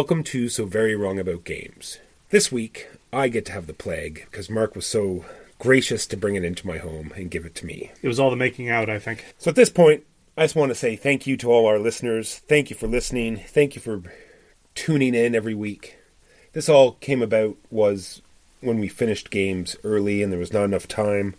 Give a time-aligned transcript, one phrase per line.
[0.00, 1.98] Welcome to So Very Wrong About Games.
[2.30, 5.26] This week, I get to have the plague because Mark was so
[5.58, 7.90] gracious to bring it into my home and give it to me.
[8.00, 9.34] It was all the making out, I think.
[9.36, 10.04] So at this point,
[10.38, 12.38] I just want to say thank you to all our listeners.
[12.48, 13.36] Thank you for listening.
[13.46, 14.02] Thank you for
[14.74, 15.98] tuning in every week.
[16.54, 18.22] This all came about was
[18.62, 21.34] when we finished games early and there was not enough time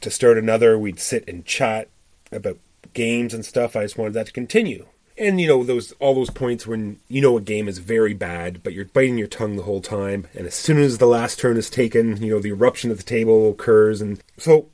[0.00, 0.78] to start another.
[0.78, 1.88] We'd sit and chat
[2.30, 2.58] about
[2.94, 3.74] games and stuff.
[3.74, 4.86] I just wanted that to continue
[5.18, 8.62] and you know those all those points when you know a game is very bad
[8.62, 11.56] but you're biting your tongue the whole time and as soon as the last turn
[11.56, 14.68] is taken you know the eruption of the table occurs and so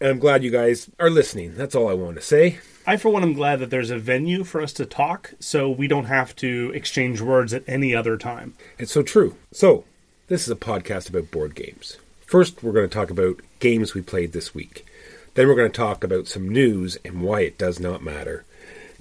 [0.00, 1.54] i'm glad you guys are listening.
[1.56, 2.58] That's all i want to say.
[2.86, 5.88] I, for one, am glad that there's a venue for us to talk so we
[5.88, 8.52] don't have to exchange words at any other time.
[8.78, 9.36] it's so true.
[9.52, 9.84] So
[10.28, 11.96] this is a podcast about board games.
[12.26, 14.84] First we're going to talk about games we played this week.
[15.32, 18.44] Then we're going to talk about some news and why it does not matter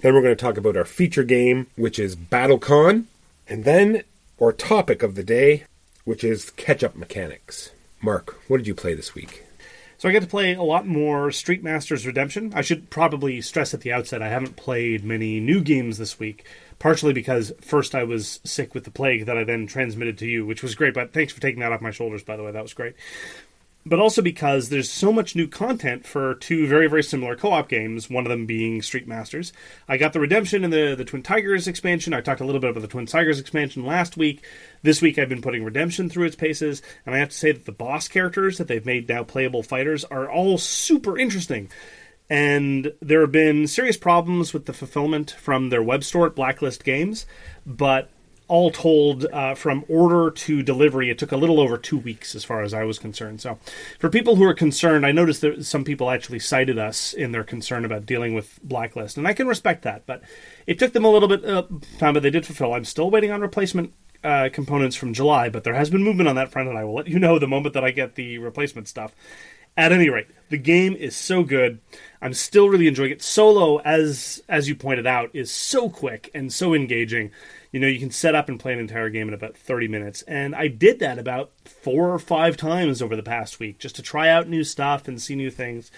[0.04, 3.06] then we're going to talk about our feature game, which is BattleCon.
[3.48, 4.04] And then
[4.40, 5.64] our topic of the day,
[6.04, 7.72] which is catch up mechanics.
[8.02, 9.46] Mark, what did you play this week?
[9.98, 12.52] So I get to play a lot more Street Masters Redemption.
[12.54, 16.46] I should probably stress at the outset I haven't played many new games this week,
[16.80, 20.46] partially because first I was sick with the plague that I then transmitted to you,
[20.46, 20.94] which was great.
[20.94, 22.52] But thanks for taking that off my shoulders, by the way.
[22.52, 22.96] That was great
[23.86, 28.10] but also because there's so much new content for two very very similar co-op games
[28.10, 29.54] one of them being street masters.
[29.88, 32.14] I got the redemption and the, the twin tigers expansion.
[32.14, 34.44] I talked a little bit about the twin tigers expansion last week.
[34.82, 37.66] This week i've been putting redemption through its paces and i have to say that
[37.66, 41.70] the boss characters that they've made now playable fighters are all super interesting.
[42.30, 46.84] And there have been serious problems with the fulfillment from their web store at blacklist
[46.84, 47.26] games
[47.66, 48.10] but
[48.48, 52.44] all told, uh, from order to delivery, it took a little over two weeks as
[52.44, 53.42] far as I was concerned.
[53.42, 53.58] So,
[54.00, 57.44] for people who are concerned, I noticed that some people actually cited us in their
[57.44, 60.06] concern about dealing with Blacklist, and I can respect that.
[60.06, 60.22] But
[60.68, 62.74] it took them a little bit of time, but they did fulfill.
[62.74, 63.94] I'm still waiting on replacement
[64.24, 66.96] uh, components from July, but there has been movement on that front, and I will
[66.96, 69.14] let you know the moment that I get the replacement stuff.
[69.76, 71.80] At any rate, the game is so good.
[72.22, 73.24] I'm still really enjoying it.
[73.24, 77.32] Solo, as as you pointed out, is so quick and so engaging
[77.74, 80.22] you know, you can set up and play an entire game in about 30 minutes.
[80.22, 84.04] And I did that about four or five times over the past week just to
[84.04, 85.90] try out new stuff and see new things.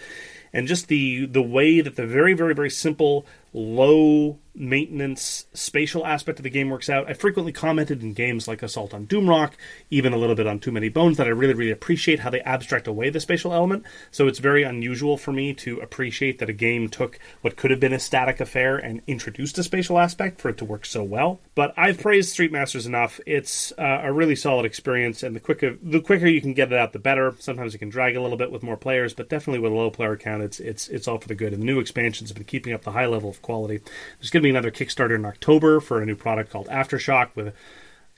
[0.55, 6.39] And just the the way that the very very very simple low maintenance spatial aspect
[6.39, 7.09] of the game works out.
[7.09, 9.53] I frequently commented in games like Assault on Doomrock,
[9.89, 12.41] even a little bit on Too Many Bones, that I really, really appreciate how they
[12.41, 13.85] abstract away the spatial element.
[14.11, 17.79] So it's very unusual for me to appreciate that a game took what could have
[17.79, 21.39] been a static affair and introduced a spatial aspect for it to work so well.
[21.53, 23.19] But I've praised Street Masters enough.
[23.25, 26.77] It's uh, a really solid experience, and the quicker the quicker you can get it
[26.77, 27.35] out, the better.
[27.39, 29.89] Sometimes it can drag a little bit with more players, but definitely with a low
[29.89, 31.51] player count, it's it's it's all for the good.
[31.51, 33.81] And the new expansions have been keeping up the high level of quality.
[34.19, 37.47] There's going to be another Kickstarter in October for a new product called Aftershock with
[37.47, 37.53] a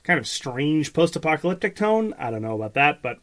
[0.04, 2.14] kind of strange post apocalyptic tone.
[2.18, 3.18] I don't know about that, but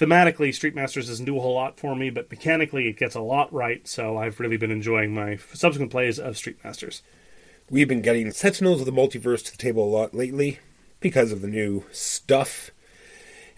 [0.00, 3.20] thematically, Street Masters doesn't do a whole lot for me, but mechanically, it gets a
[3.20, 7.02] lot right, so I've really been enjoying my subsequent plays of Street Masters.
[7.68, 10.60] We've been getting Sentinels of the Multiverse to the table a lot lately
[11.00, 12.70] because of the new stuff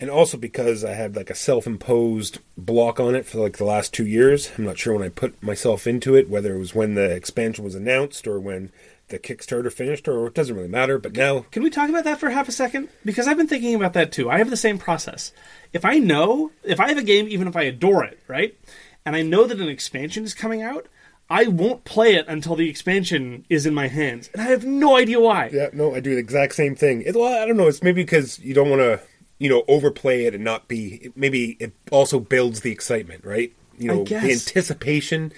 [0.00, 3.92] and also because I had like a self-imposed block on it for like the last
[3.92, 4.50] two years.
[4.56, 7.64] I'm not sure when I put myself into it, whether it was when the expansion
[7.64, 8.70] was announced or when
[9.08, 10.98] the Kickstarter finished, or it doesn't really matter.
[10.98, 12.88] But now, can we talk about that for half a second?
[13.04, 14.30] Because I've been thinking about that too.
[14.30, 15.32] I have the same process.
[15.72, 18.56] If I know, if I have a game, even if I adore it, right,
[19.04, 20.86] and I know that an expansion is coming out.
[21.30, 24.96] I won't play it until the expansion is in my hands, and I have no
[24.96, 25.50] idea why.
[25.52, 27.02] Yeah, no, I do the exact same thing.
[27.02, 27.68] It, well, I don't know.
[27.68, 29.00] It's maybe because you don't want to
[29.38, 33.88] you know overplay it and not be maybe it also builds the excitement right you
[33.88, 35.32] know the anticipation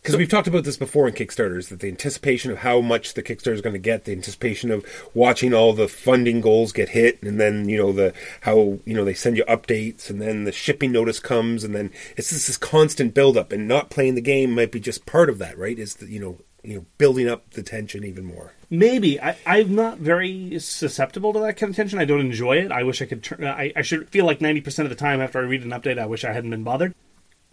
[0.00, 3.12] because so, we've talked about this before in Kickstarters that the anticipation of how much
[3.12, 6.88] the Kickstarter is going to get, the anticipation of watching all the funding goals get
[6.90, 10.44] hit, and then you know the how you know they send you updates, and then
[10.44, 14.22] the shipping notice comes, and then it's just this constant buildup, and not playing the
[14.22, 15.78] game might be just part of that, right?
[15.78, 18.52] Is the, you know you know building up the tension even more.
[18.68, 21.98] Maybe I, I'm not very susceptible to that kind of tension.
[21.98, 22.70] I don't enjoy it.
[22.70, 23.22] I wish I could.
[23.22, 25.70] Turn, I, I should feel like ninety percent of the time after I read an
[25.70, 26.94] update, I wish I hadn't been bothered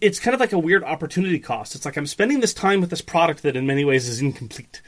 [0.00, 1.74] it's kind of like a weird opportunity cost.
[1.74, 4.80] It's like I'm spending this time with this product that in many ways is incomplete.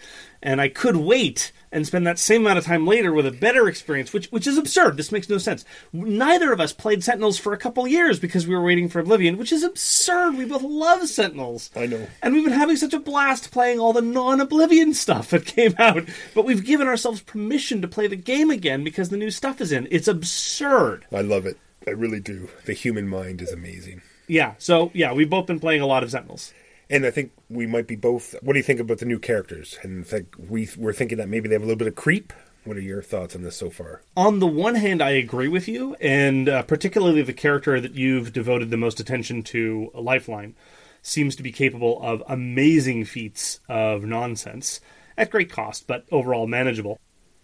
[0.42, 3.68] And I could wait and spend that same amount of time later with a better
[3.68, 4.96] experience, which which is absurd.
[4.96, 5.64] This makes no sense.
[5.92, 9.36] Neither of us played Sentinels for a couple years because we were waiting for OblivAeon,
[9.36, 10.36] which is absurd.
[10.36, 11.70] We both love Sentinels.
[11.76, 12.06] I know.
[12.22, 16.08] And we've been having such a blast playing all the non-OblivAeon stuff that came out.
[16.34, 19.72] But we've given ourselves permission to play the game again because the new stuff is
[19.72, 19.88] in.
[19.90, 21.04] It's absurd.
[21.12, 21.58] I love it.
[21.86, 22.48] I really do.
[22.64, 24.00] The human mind is amazing.
[24.30, 24.54] Yeah.
[24.58, 26.54] So yeah, we've both been playing a lot of Sentinels.
[26.88, 28.34] And I think we might be both.
[28.42, 29.78] What do you think about the new characters?
[29.82, 32.32] And think we we're thinking that maybe they have a little bit of creep.
[32.64, 34.02] What are your thoughts on this so far?
[34.16, 38.32] On the one hand, I agree with you, and uh, particularly the character that you've
[38.32, 40.54] devoted the most attention to, Lifeline,
[41.00, 44.80] seems to be capable of amazing feats of nonsense
[45.16, 46.98] at great cost, but overall manageable.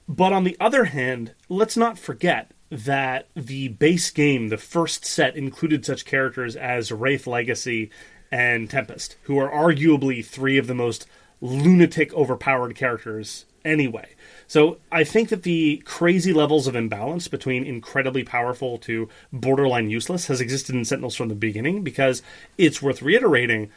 [0.06, 5.36] But on the other hand, let's not forget that the base game, the first set,
[5.36, 7.90] included such characters as Wraith Legacy
[8.30, 11.06] and Tempest, who are arguably three of the most
[11.40, 14.14] lunatic overpowered characters anyway.
[14.46, 20.28] So I think that the crazy levels of imbalance between incredibly powerful to borderline useless
[20.28, 22.22] has existed in Sentinels from the beginning because
[22.56, 23.70] it's worth reiterating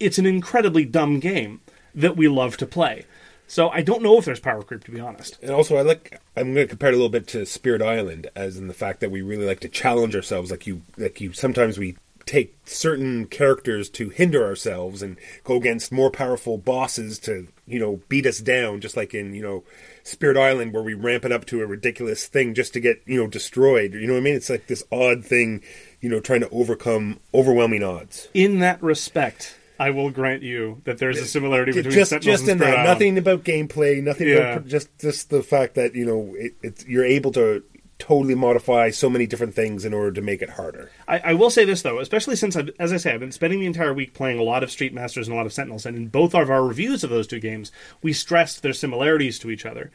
[0.00, 1.60] it's an incredibly dumb game
[1.94, 3.04] that we love to play.
[3.50, 5.36] So I don't know if there's power creep to be honest.
[5.42, 8.30] And also I like I'm going to compare it a little bit to Spirit Island
[8.36, 11.32] as in the fact that we really like to challenge ourselves like you like you
[11.32, 17.48] sometimes we take certain characters to hinder ourselves and go against more powerful bosses to
[17.66, 19.64] you know beat us down just like in you know
[20.04, 23.20] spirit island where we ramp it up to a ridiculous thing just to get you
[23.20, 23.94] know destroyed.
[23.94, 24.36] You know what i mean?
[24.36, 25.64] It's like this odd thing
[26.00, 28.28] you know trying to overcome overwhelming odds.
[28.32, 32.50] In that respect, I will grant you that there's a similarity between just Sentinels just
[32.50, 34.36] and in that nothing about gameplay nothing Yeah.
[34.36, 37.64] about just just the fact that you know it, it's you're able to
[37.98, 41.50] totally modify so many different things in order to make it harder I, I will
[41.50, 44.14] say this though, especially since I've, as I say, I've been spending the entire week
[44.14, 46.48] playing a lot of Street Masters and a lot of Sentinels, and in both of
[46.50, 47.72] our reviews of those two games,
[48.02, 49.90] we stressed their similarities to each other.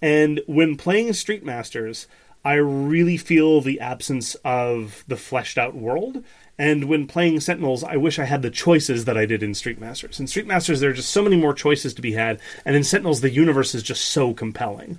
[0.00, 2.06] And when playing Street Masters,
[2.44, 6.24] I really feel the absence of the fleshed out world.
[6.60, 9.80] And when playing Sentinels, I wish I had the choices that I did in Street
[9.80, 10.20] Masters.
[10.20, 12.84] In Street Masters, there are just so many more choices to be had, and in
[12.84, 14.98] Sentinels, the universe is just so compelling.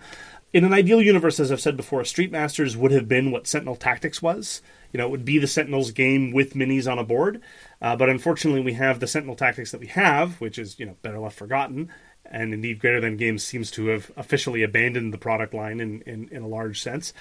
[0.54, 3.76] In an ideal universe, as I've said before, Street Masters would have been what Sentinel
[3.76, 4.64] Tactics was.
[4.92, 7.44] You know, it would be the Sentinels game with minis on a board.
[7.80, 10.96] Uh, but unfortunately, we have the Sentinel Tactics that we have, which is, you know,
[11.04, 11.92] better left forgotten.
[12.26, 16.28] And indeed, Greater Than Games seems to have officially abandoned the product line in, in,
[16.30, 17.14] in a large sense.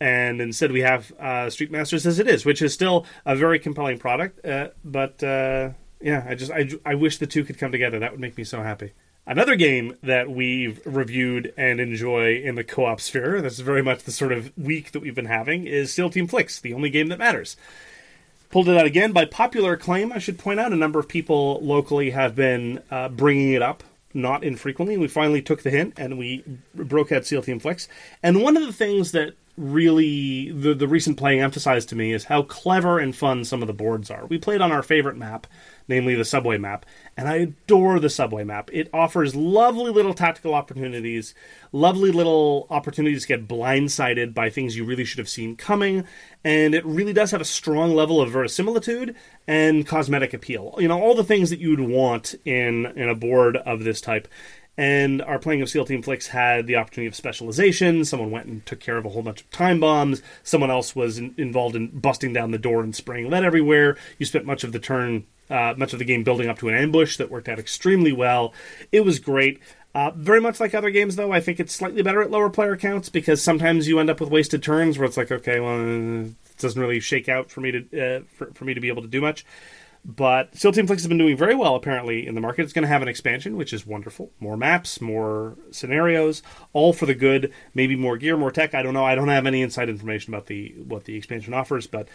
[0.00, 3.58] And instead, we have uh, Street Masters as it is, which is still a very
[3.58, 4.44] compelling product.
[4.44, 5.70] Uh, but uh,
[6.00, 7.98] yeah, I just I, I wish the two could come together.
[7.98, 8.92] That would make me so happy.
[9.26, 14.12] Another game that we've reviewed and enjoy in the co-op sphere, that's very much the
[14.12, 17.18] sort of week that we've been having, is SEAL Team Flicks, the only game that
[17.18, 17.56] matters.
[18.50, 20.12] Pulled it out again by popular acclaim.
[20.12, 23.82] I should point out a number of people locally have been uh, bringing it up,
[24.12, 24.98] not infrequently.
[24.98, 26.44] We finally took the hint and we
[26.74, 27.88] broke out SEAL Team Flicks.
[28.22, 32.24] And one of the things that really the, the recent playing emphasized to me is
[32.24, 34.26] how clever and fun some of the boards are.
[34.26, 35.46] We played on our favorite map,
[35.86, 36.84] namely the subway map,
[37.16, 38.68] and I adore the subway map.
[38.72, 41.34] It offers lovely little tactical opportunities,
[41.70, 46.04] lovely little opportunities to get blindsided by things you really should have seen coming,
[46.42, 49.14] and it really does have a strong level of verisimilitude
[49.46, 50.74] and cosmetic appeal.
[50.78, 54.26] You know, all the things that you'd want in in a board of this type.
[54.76, 58.04] And our playing of SEAL Team Flicks had the opportunity of specialization.
[58.04, 60.20] Someone went and took care of a whole bunch of time bombs.
[60.42, 63.96] Someone else was in, involved in busting down the door and spraying lead everywhere.
[64.18, 66.74] You spent much of the turn, uh, much of the game building up to an
[66.74, 68.52] ambush that worked out extremely well.
[68.90, 69.60] It was great.
[69.94, 72.76] Uh, very much like other games, though, I think it's slightly better at lower player
[72.76, 76.34] counts because sometimes you end up with wasted turns where it's like, okay, well, it
[76.58, 79.08] doesn't really shake out for me to uh, for, for me to be able to
[79.08, 79.46] do much.
[80.06, 82.62] But SEAL Team Flicks has been doing very well apparently in the market.
[82.62, 84.30] It's going to have an expansion, which is wonderful.
[84.38, 86.42] More maps, more scenarios,
[86.74, 87.52] all for the good.
[87.72, 88.74] Maybe more gear, more tech.
[88.74, 89.04] I don't know.
[89.04, 92.08] I don't have any inside information about the what the expansion offers, but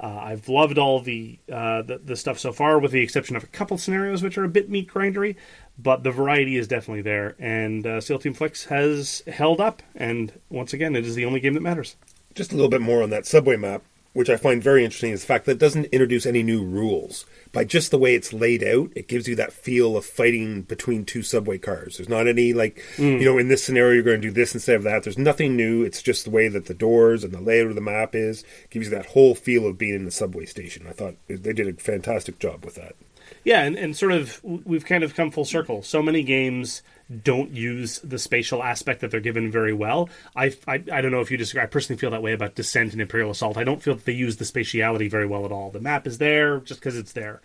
[0.00, 3.44] uh, I've loved all the, uh, the the stuff so far, with the exception of
[3.44, 5.36] a couple scenarios which are a bit meat grindery.
[5.78, 9.82] But the variety is definitely there, and uh, SEAL Team Flicks has held up.
[9.94, 11.96] And once again, it is the only game that matters.
[12.34, 13.82] just a little bit more on that subway map,
[14.16, 17.26] which I find very interesting, is the fact that it doesn't introduce any new rules.
[17.52, 21.04] By just the way it's laid out, it gives you that feel of fighting between
[21.04, 21.98] two subway cars.
[21.98, 23.18] There's not any, like, hmm.
[23.18, 25.02] you know, in this scenario, you're going to do this instead of that.
[25.02, 25.84] There's nothing new.
[25.84, 28.42] It's just the way that the doors and the layout of the map is.
[28.70, 30.86] gives you that whole feel of being in the subway station.
[30.88, 32.96] I thought they did a fantastic job with that.
[33.44, 35.82] Yeah, and, and sort of we've kind of come full circle.
[35.82, 36.82] So many games
[37.22, 40.08] don't use the spatial aspect that they're given very well.
[40.34, 41.62] I, I, I don't know if you disagree.
[41.62, 43.56] I personally feel that way about Descent and Imperial Assault.
[43.56, 45.70] I don't feel that they use the spatiality very well at all.
[45.70, 47.40] The map is there just because it's there,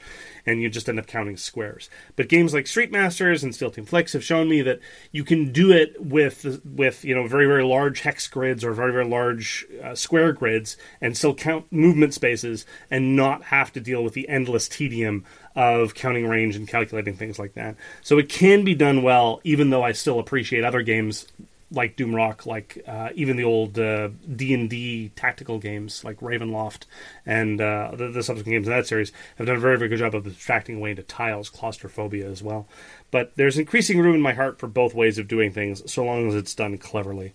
[0.46, 1.90] and you just end up counting squares.
[2.16, 4.80] But games like Street Masters and SEAL Team Flicks have shown me that
[5.12, 8.92] you can do it with with you know very very large hex grids or very
[8.92, 14.04] very large uh, square grids and still count movement spaces and not have to deal
[14.04, 15.24] with the endless tedium
[15.56, 17.76] of counting range and calculating things like that.
[18.02, 21.28] So it can be done well, even though I still appreciate other games
[21.72, 26.84] like Doom Rock, like uh, even the old D and D tactical games like Ravenloft
[27.26, 30.00] and uh, the, the, subsequent games in that series have done a very very good
[30.00, 32.68] job of abstracting away into tiles, claustrophobia as well.
[33.10, 36.28] But there's increasing room in my heart for both ways of doing things, so long
[36.28, 37.34] as it's done cleverly.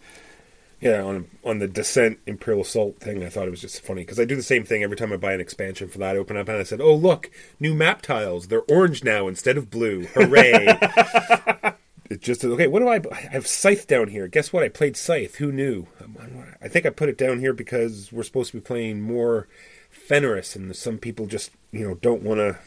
[0.80, 4.20] Yeah, on on the Descent Imperial Assault thing, I thought it was just funny because
[4.20, 6.16] I do the same thing every time I buy an expansion for that.
[6.16, 8.48] I open up and I said, "Oh look, new map tiles.
[8.48, 10.06] They're orange now instead of blue.
[10.08, 10.66] Hooray!"
[12.10, 12.66] it just okay.
[12.66, 13.00] What do I?
[13.10, 14.28] I have Scythe down here.
[14.28, 14.62] Guess what?
[14.62, 15.36] I played Scythe.
[15.36, 15.86] Who knew?
[16.02, 19.48] Um, I think I put it down here because we're supposed to be playing more
[19.88, 22.58] Fenris, and some people just you know don't want to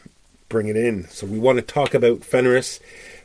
[0.48, 1.06] bring it in.
[1.08, 2.80] So we want to talk about Fenris,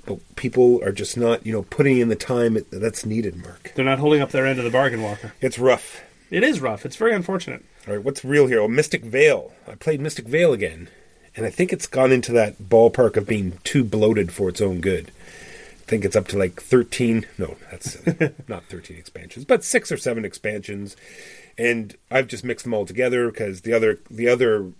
[0.05, 3.35] but people are just not you know putting in the time that's needed.
[3.35, 5.33] Mark, they're not holding up their end of the bargain, Walker.
[5.41, 6.01] It's rough.
[6.31, 6.85] It is rough.
[6.85, 7.63] It's very unfortunate.
[7.87, 8.59] All right, what's real here?
[8.59, 9.53] Oh, Mystic Vale.
[9.67, 10.89] I played Mystic Vale again,
[11.35, 14.81] and I think it's gone into that ballpark of being too bloated for its own
[14.81, 15.11] good
[15.85, 17.97] I think it's up to like 13 no that's
[18.47, 20.95] not 13 expansions but six or seven expansions
[21.59, 24.71] and i've just mixed them all together because the other the other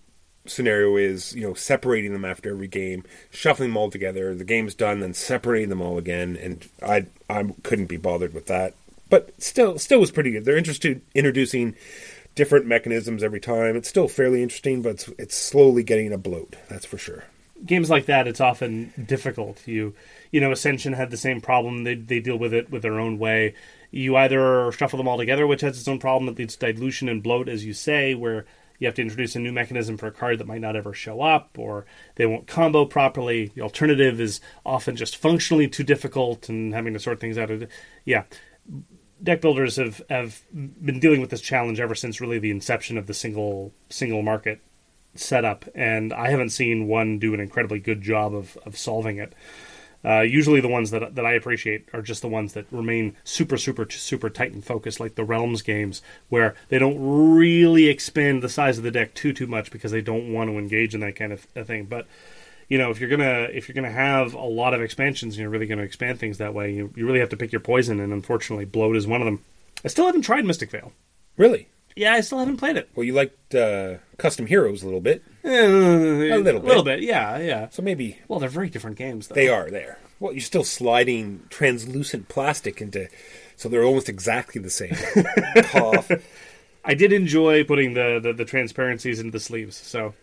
[0.46, 4.76] scenario is you know separating them after every game shuffling them all together the game's
[4.76, 8.74] done then separating them all again and i i couldn't be bothered with that.
[9.10, 10.46] But still still was pretty good.
[10.46, 11.76] They're interested introducing
[12.34, 13.76] different mechanisms every time.
[13.76, 17.24] It's still fairly interesting but it's, it's slowly getting a bloat that's for sure.
[17.66, 19.68] Games like that it's often difficult.
[19.68, 19.94] You
[20.32, 21.84] you know, Ascension had the same problem.
[21.84, 23.56] They they deal with it with their own way.
[23.92, 27.08] You either shuffle them all together, which has its own problem that leads to dilution
[27.08, 28.46] and bloat, as you say, where
[28.80, 31.22] you have to introduce a new mechanism for a card that might not ever show
[31.22, 33.52] up, or they won't combo properly.
[33.56, 37.50] The alternative is often just functionally too difficult and having to sort things out.
[38.04, 38.24] Yeah,
[39.22, 43.08] deck builders have, have been dealing with this challenge ever since really the inception of
[43.08, 44.62] the single single market
[45.16, 49.34] setup, and I haven't seen one do an incredibly good job of, of solving it.
[50.06, 53.58] Uh, usually, the ones that that I appreciate are just the ones that remain super,
[53.58, 58.50] super, super tight and focused, like the Realms games, where they don't really expand the
[58.50, 61.16] size of the deck too too much because they don't want to engage in that
[61.16, 61.86] kind of thing.
[61.86, 62.08] But
[62.70, 65.50] you know, if you're gonna if you're gonna have a lot of expansions and you're
[65.50, 68.00] really gonna expand things that way, you, you really have to pick your poison.
[68.00, 69.44] And unfortunately, bloat is one of them.
[69.84, 70.92] I still haven't tried Mystic Vale.
[71.38, 71.68] Really?
[71.96, 72.90] Yeah, I still haven't played it.
[72.96, 75.24] Well, you liked uh, Custom Heroes a little bit.
[75.46, 76.56] Uh, a little bit.
[76.56, 77.70] A little bit, yeah, yeah.
[77.70, 78.18] So maybe.
[78.28, 79.36] Well, they're very different games, though.
[79.36, 80.00] They are there.
[80.20, 83.10] Well, you're still sliding translucent plastic into,
[83.56, 84.96] so they're almost exactly the same.
[85.66, 86.10] Cough.
[86.84, 90.14] I did enjoy putting the, the, the transparencies into the sleeves, so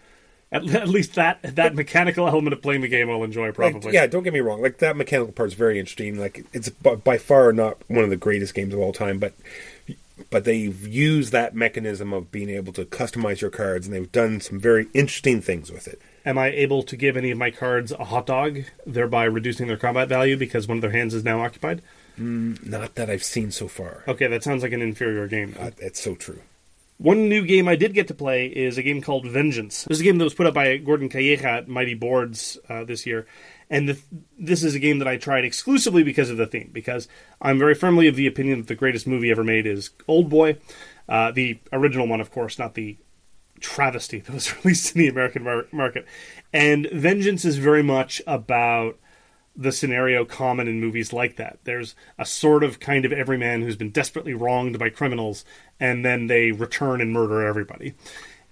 [0.53, 3.81] at, at, least that that mechanical element of playing the game I'll enjoy probably.
[3.81, 4.63] Like, yeah, don't get me wrong.
[4.63, 6.19] Like that mechanical part is very interesting.
[6.19, 9.35] Like it's by far not one of the greatest games of all time, but
[10.31, 14.41] but they've used that mechanism of being able to customize your cards, and they've done
[14.41, 16.01] some very interesting things with it.
[16.25, 19.77] Am I able to give any of my cards a hot dog, thereby reducing their
[19.77, 21.83] combat value because one of their hands is now occupied?
[22.19, 24.05] Mm, not that I've seen so far.
[24.07, 25.57] Okay, that sounds like an inferior game.
[25.59, 26.41] Uh, it's so true.
[26.99, 29.85] One new game I did get to play is a game called Vengeance.
[29.85, 32.85] This is a game that was put up by Gordon Calleja at Mighty Boards uh,
[32.85, 33.27] this year.
[33.73, 33.99] And the,
[34.39, 37.09] this is a game that I tried exclusively because of the theme, because
[37.41, 40.59] I'm very firmly of the opinion that the greatest movie ever made is Old Boy.
[41.09, 42.99] Uh, the original one, of course, not the
[43.61, 46.07] travesty that was released in the American mar- market.
[46.53, 48.99] And Vengeance is very much about
[49.57, 51.59] the scenario common in movies like that.
[51.65, 55.47] There's a sort of kind of everyman who's been desperately wronged by criminals,
[55.81, 57.95] and then they return and murder everybody.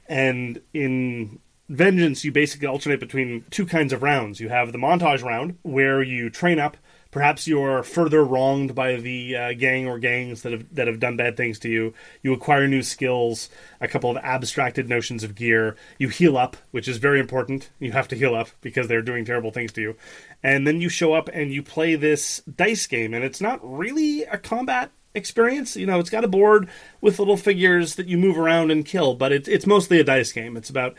[0.08, 4.40] And in Vengeance, you basically alternate between two kinds of rounds.
[4.40, 6.76] You have the montage round, where you train up.
[7.12, 11.16] Perhaps you're further wronged by the uh, gang or gangs that have that have done
[11.16, 11.94] bad things to you.
[12.24, 13.50] You acquire new skills,
[13.80, 15.76] a couple of abstracted notions of gear.
[15.96, 17.70] You heal up, which is very important.
[17.78, 19.96] You have to heal up because they're doing terrible things to you.
[20.42, 24.24] And then you show up and you play this dice game, and it's not really
[24.24, 25.76] a combat experience.
[25.76, 26.68] You know, it's got a board
[27.00, 30.32] with little figures that you move around and kill, but it's it's mostly a dice
[30.32, 30.56] game.
[30.56, 30.94] It's about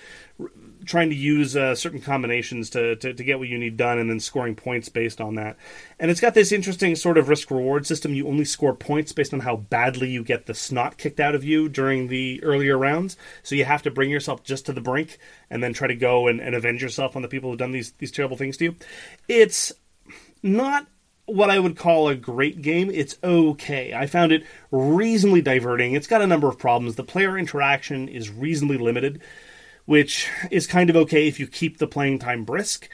[0.85, 4.09] trying to use uh, certain combinations to, to, to, get what you need done and
[4.09, 5.57] then scoring points based on that.
[6.00, 8.13] And it's got this interesting sort of risk reward system.
[8.13, 11.43] You only score points based on how badly you get the snot kicked out of
[11.43, 13.17] you during the earlier rounds.
[13.43, 15.17] So you have to bring yourself just to the brink
[15.50, 17.91] and then try to go and, and avenge yourself on the people who've done these,
[17.93, 18.75] these terrible things to you.
[19.27, 19.71] It's
[20.43, 20.88] not
[21.25, 22.89] what I would call a great game.
[22.91, 23.93] It's okay.
[23.93, 25.93] I found it reasonably diverting.
[25.93, 26.95] It's got a number of problems.
[26.95, 29.21] The player interaction is reasonably limited
[29.91, 32.88] which is kind of okay if you keep the playing time brisk.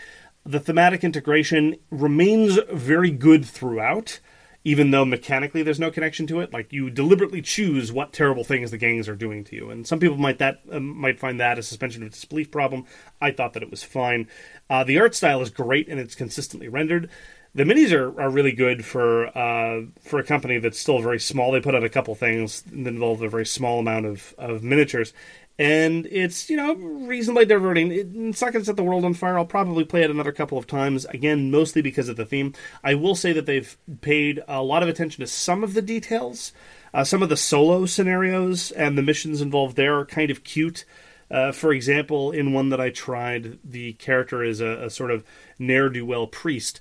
[0.44, 4.20] The thematic integration remains very good throughout,
[4.64, 6.52] even though mechanically there's no connection to it.
[6.52, 10.00] Like you deliberately choose what terrible things the gangs are doing to you, and some
[10.00, 12.86] people might that uh, might find that a suspension of disbelief problem.
[13.22, 14.28] I thought that it was fine.
[14.68, 17.12] Uh, the art style is great and it's consistently rendered
[17.58, 21.52] the minis are, are really good for uh, for a company that's still very small.
[21.52, 25.12] They put out a couple things that involve a very small amount of, of miniatures,
[25.60, 27.92] and it's you know reasonably diverting.
[27.92, 29.38] It's not going to set the world on fire.
[29.38, 32.54] I'll probably play it another couple of times again, mostly because of the theme.
[32.84, 36.54] I will say that they've paid a lot of attention to some of the details.
[36.94, 40.86] Uh, some of the solo scenarios and the missions involved there are kind of cute.
[41.30, 45.26] Uh, for example, in one that I tried, the character is a, a sort of
[45.60, 46.80] ne'er do well priest,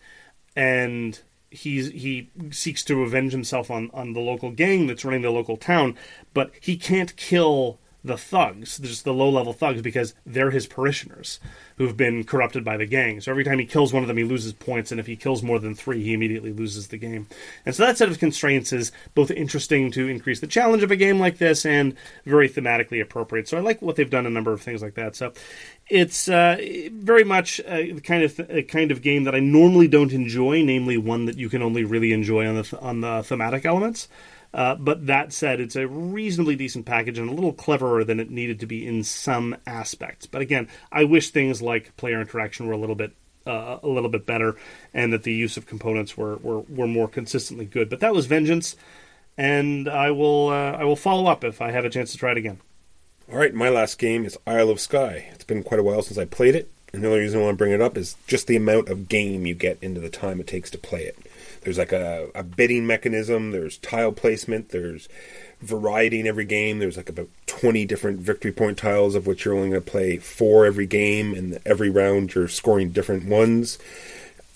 [0.54, 1.18] and
[1.50, 5.56] he's he seeks to avenge himself on on the local gang that's running the local
[5.56, 5.97] town,
[6.35, 11.40] but he can't kill the thugs, just the low level thugs, because they're his parishioners
[11.76, 13.20] who've been corrupted by the gang.
[13.20, 15.42] So every time he kills one of them, he loses points, and if he kills
[15.42, 17.26] more than three, he immediately loses the game.
[17.66, 20.96] And so that set of constraints is both interesting to increase the challenge of a
[20.96, 21.94] game like this and
[22.25, 23.48] very thematically appropriate.
[23.48, 25.16] So I like what they've done a number of things like that.
[25.16, 25.32] So
[25.88, 26.56] it's uh,
[26.92, 30.96] very much a kind of a kind of game that I normally don't enjoy, namely
[30.96, 34.08] one that you can only really enjoy on the th- on the thematic elements.
[34.54, 38.30] Uh, but that said, it's a reasonably decent package and a little cleverer than it
[38.30, 40.26] needed to be in some aspects.
[40.26, 43.12] But again, I wish things like player interaction were a little bit
[43.46, 44.56] uh, a little bit better,
[44.92, 47.88] and that the use of components were, were, were more consistently good.
[47.88, 48.76] But that was Vengeance,
[49.38, 52.32] and I will uh, I will follow up if I have a chance to try
[52.32, 52.58] it again.
[53.30, 55.28] All right, my last game is Isle of Skye.
[55.32, 57.54] It's been quite a while since I played it, and the only reason I want
[57.54, 60.40] to bring it up is just the amount of game you get into the time
[60.40, 61.18] it takes to play it.
[61.66, 63.50] There's like a, a bidding mechanism.
[63.50, 64.68] There's tile placement.
[64.68, 65.08] There's
[65.61, 66.78] variety in every game.
[66.78, 70.18] There's like about 20 different victory point tiles, of which you're only going to play
[70.18, 73.80] four every game, and every round you're scoring different ones.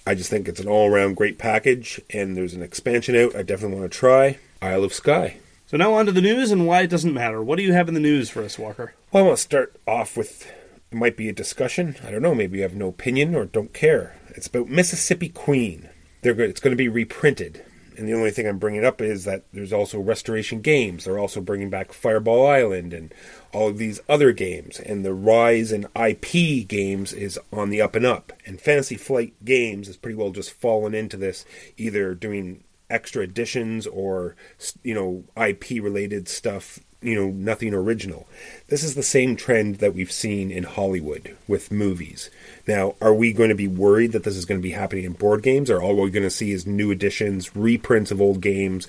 [0.07, 3.43] I just think it's an all around great package, and there's an expansion out I
[3.43, 5.39] definitely want to try Isle of Skye.
[5.67, 7.43] So now on to the news and why it doesn't matter.
[7.43, 8.95] What do you have in the news for us, Walker?
[9.11, 10.49] Well, I want to start off with
[10.93, 11.97] it might be a discussion.
[12.07, 12.37] I don't know.
[12.37, 14.17] Maybe you have no opinion or don't care.
[14.29, 15.90] It's about Mississippi Queen
[16.23, 16.51] they're good.
[16.51, 17.65] It's going to be reprinted.
[17.97, 21.05] And the only thing I'm bringing up is that there's also Restoration Games.
[21.05, 23.13] They're also bringing back Fireball Island and
[23.53, 24.81] all of these other games.
[24.81, 28.33] And the rise in IP games is on the up and up.
[28.47, 31.45] And Fantasy Flight Games has pretty well just fallen into this,
[31.77, 34.35] either doing extra editions or
[34.83, 38.27] you know IP related stuff you know nothing original.
[38.69, 42.31] This is the same trend that we've seen in hollywood with movies.
[42.67, 45.13] Now are we going to be worried that this is going to be happening in
[45.13, 48.87] board games or all we're going to see is new editions reprints of old games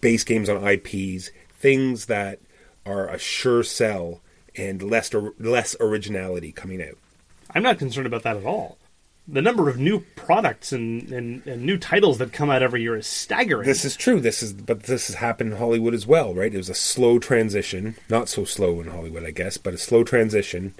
[0.00, 2.38] base games on ips things that
[2.84, 4.20] are a sure sell
[4.56, 6.98] and less less originality coming out?
[7.54, 8.78] I'm not concerned about that at all
[9.28, 12.96] the number of new products and, and, and, new titles that come out every year
[12.96, 13.66] is staggering.
[13.66, 14.20] This is true.
[14.20, 16.52] This is but this has happened in Hollywood as well, right?
[16.52, 20.04] It was a slow transition, not so slow in Hollywood, I guess, but a slow
[20.04, 20.74] transition,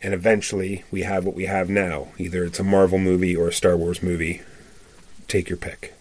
[0.00, 2.08] and eventually we have what we have now.
[2.18, 4.42] Either it's a Marvel movie or a Star Wars movie.
[5.26, 5.94] Take your pick.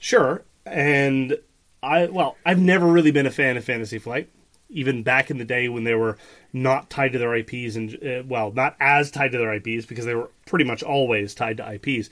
[0.00, 1.38] Sure, and
[1.82, 4.28] I well, I've never really been a fan of Fantasy Flight
[4.70, 6.18] even back in the day when they were
[6.52, 10.04] not tied to their IPs and uh, well, not as tied to their IPs because
[10.04, 12.10] they were pretty much always tied to IPs.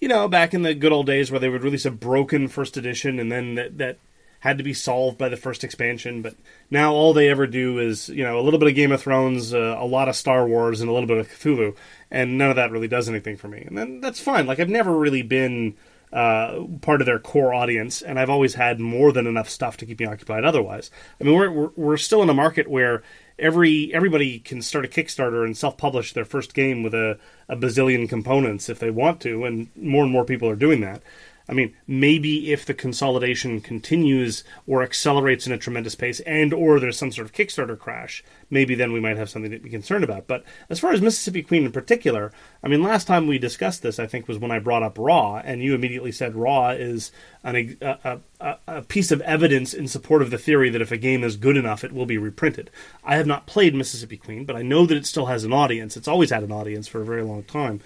[0.00, 2.76] You know, back in the good old days where they would release a broken first
[2.76, 3.98] edition and then that, that
[4.40, 6.22] had to be solved by the first expansion.
[6.22, 6.34] But
[6.70, 9.52] now all they ever do is you know a little bit of Game of Thrones,
[9.52, 11.76] uh, a lot of Star Wars, and a little bit of Cthulhu,
[12.10, 13.62] and none of that really does anything for me.
[13.66, 14.46] And then that's fine.
[14.46, 15.74] Like I've never really been
[16.12, 19.86] uh, part of their core audience, and I've always had more than enough stuff to
[19.86, 20.44] keep me occupied.
[20.44, 20.90] Otherwise,
[21.20, 23.02] I mean, we're we're, we're still in a market where
[23.38, 27.18] every everybody can start a Kickstarter and self-publish their first game with a,
[27.48, 31.02] a bazillion components if they want to, and more and more people are doing that.
[31.48, 36.78] I mean, maybe if the consolidation continues or accelerates in a tremendous pace, and or
[36.78, 40.04] there's some sort of Kickstarter crash, maybe then we might have something to be concerned
[40.04, 40.26] about.
[40.26, 42.32] But as far as Mississippi Queen in particular,
[42.62, 45.38] I mean, last time we discussed this, I think was when I brought up Ra,
[45.38, 50.20] and you immediately said Ra is an, a, a, a piece of evidence in support
[50.20, 52.70] of the theory that if a game is good enough, it will be reprinted.
[53.04, 55.96] I have not played Mississippi Queen, but I know that it still has an audience.
[55.96, 57.80] It's always had an audience for a very long time,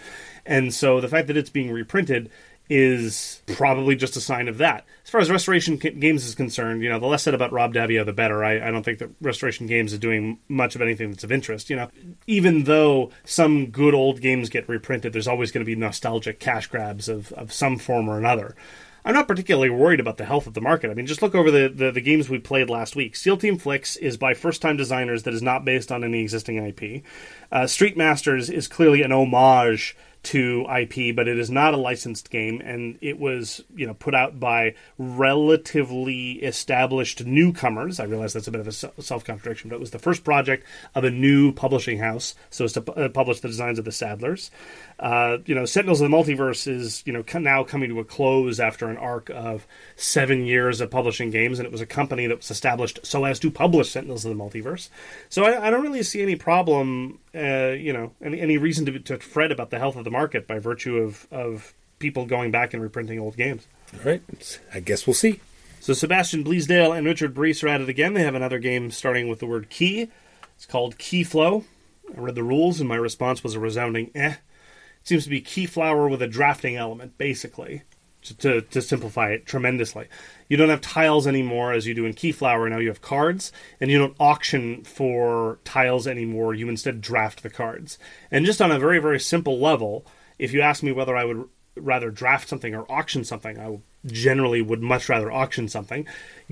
[0.44, 2.28] and so the fact that it's being reprinted
[2.68, 4.86] is probably just a sign of that.
[5.04, 8.06] As far as Restoration Games is concerned, you know, the less said about Rob Daviau,
[8.06, 8.44] the better.
[8.44, 11.68] I, I, don't think that Restoration Games is doing much of anything that's of interest.
[11.68, 11.90] You know,
[12.26, 16.66] even though some good old games get reprinted, there's always going to be nostalgic cash
[16.66, 18.56] grabs of, of some form or another.
[19.04, 20.90] I'm not particularly worried about the health of the market.
[20.90, 23.16] I mean, just look over the, the, the games we played last week.
[23.16, 26.64] SEAL Team Flicks is by first time designers that is not based on any existing
[26.64, 27.02] IP.
[27.50, 32.30] Uh, Street Masters is clearly an homage to IP, but it is not a licensed
[32.30, 37.98] game, and it was you know put out by relatively established newcomers.
[37.98, 40.64] I realize that's a bit of a self contradiction, but it was the first project
[40.94, 44.50] of a new publishing house, so as to publish the designs of the Sadlers.
[45.02, 48.60] Uh, you know, Sentinels of the Multiverse is you know now coming to a close
[48.60, 52.36] after an arc of seven years of publishing games, and it was a company that
[52.36, 54.90] was established so as to publish Sentinels of the Multiverse.
[55.28, 58.98] So I, I don't really see any problem, uh, you know, any, any reason to,
[59.00, 62.72] to fret about the health of the market by virtue of of people going back
[62.72, 63.66] and reprinting old games.
[63.94, 65.40] All right, I guess we'll see.
[65.80, 68.14] So Sebastian Bleasdale and Richard Breese are at it again.
[68.14, 70.10] They have another game starting with the word key.
[70.54, 71.64] It's called Keyflow.
[72.16, 74.36] I read the rules, and my response was a resounding eh
[75.04, 77.82] seems to be Keyflower with a drafting element, basically,
[78.22, 80.08] to, to, to, simplify it tremendously.
[80.48, 82.70] You don't have tiles anymore as you do in Keyflower.
[82.70, 86.54] Now you have cards, and you don't auction for tiles anymore.
[86.54, 87.98] You instead draft the cards.
[88.30, 90.06] And just on a very, very simple level,
[90.38, 94.62] if you ask me whether I would rather draft something or auction something, I generally
[94.62, 96.06] would much rather auction something.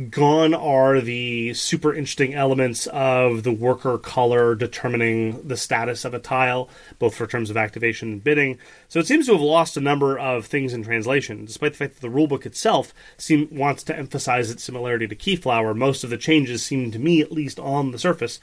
[0.09, 6.21] Gone are the super interesting elements of the worker color determining the status of a
[6.21, 8.59] tile, both for terms of activation and bidding.
[8.89, 11.45] So it seems to have lost a number of things in translation.
[11.45, 15.77] Despite the fact that the rulebook itself seem, wants to emphasize its similarity to Keyflower,
[15.77, 18.41] most of the changes seem to me, at least on the surface,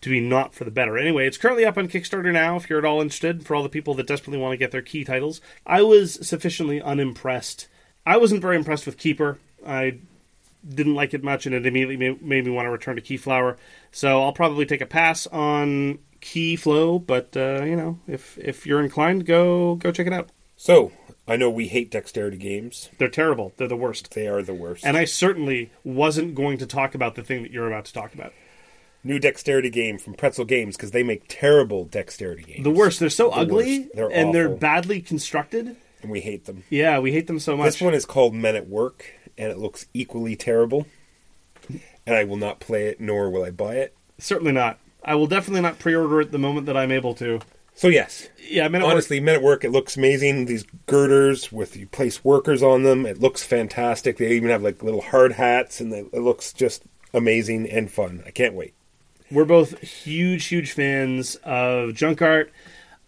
[0.00, 0.98] to be not for the better.
[0.98, 3.68] Anyway, it's currently up on Kickstarter now if you're at all interested for all the
[3.68, 5.40] people that desperately want to get their key titles.
[5.64, 7.68] I was sufficiently unimpressed
[8.06, 9.36] I wasn't very impressed with Keyper.
[9.66, 9.98] I
[10.68, 13.56] didn't like it much, and it immediately made me want to return to Keyflower.
[13.90, 18.82] So I'll probably take a pass on Keyflow, but uh, you know, if if you're
[18.82, 20.30] inclined, go go check it out.
[20.56, 20.92] So
[21.26, 22.90] I know we hate dexterity games.
[22.98, 23.52] They're terrible.
[23.56, 24.12] They're the worst.
[24.12, 24.84] They are the worst.
[24.84, 28.14] And I certainly wasn't going to talk about the thing that you're about to talk
[28.14, 28.32] about.
[29.02, 32.64] New dexterity game from Pretzel Games because they make terrible dexterity games.
[32.64, 33.00] The worst.
[33.00, 34.32] They're so the ugly they're and awful.
[34.32, 36.64] they're badly constructed and we hate them.
[36.70, 37.66] Yeah, we hate them so much.
[37.66, 39.06] This one is called Men at Work,
[39.40, 40.86] and it looks equally terrible.
[42.06, 43.94] And I will not play it, nor will I buy it.
[44.18, 44.78] Certainly not.
[45.02, 47.40] I will definitely not pre-order it the moment that I'm able to.
[47.74, 48.68] So yes, yeah.
[48.68, 49.24] Men honestly, work.
[49.24, 50.44] Men at Work, it looks amazing.
[50.44, 54.18] These girders with you place workers on them, it looks fantastic.
[54.18, 56.82] They even have like little hard hats, and it looks just
[57.14, 58.22] amazing and fun.
[58.26, 58.74] I can't wait.
[59.30, 62.52] We're both huge, huge fans of junk art.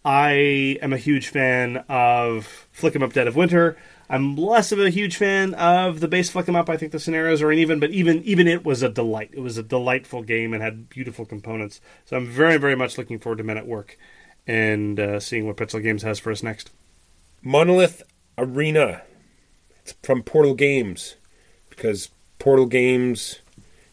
[0.03, 3.77] I am a huge fan of Flick 'em Up Dead of Winter.
[4.09, 6.69] I'm less of a huge fan of the base Flick 'em Up.
[6.69, 9.31] I think the scenarios are uneven, but even even it was a delight.
[9.33, 11.81] It was a delightful game and had beautiful components.
[12.05, 13.97] So I'm very very much looking forward to Men at Work
[14.45, 16.69] and uh, seeing what Pretzel Games has for us next.
[17.41, 18.03] Monolith
[18.37, 19.01] Arena.
[19.81, 21.15] It's from Portal Games
[21.69, 23.39] because Portal Games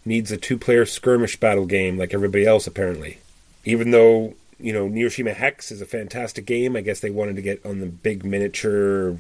[0.05, 3.19] needs a two-player skirmish battle game like everybody else apparently.
[3.65, 6.77] Even though you know, Neuroshima Hex is a fantastic game.
[6.77, 9.17] I guess they wanted to get on the big miniature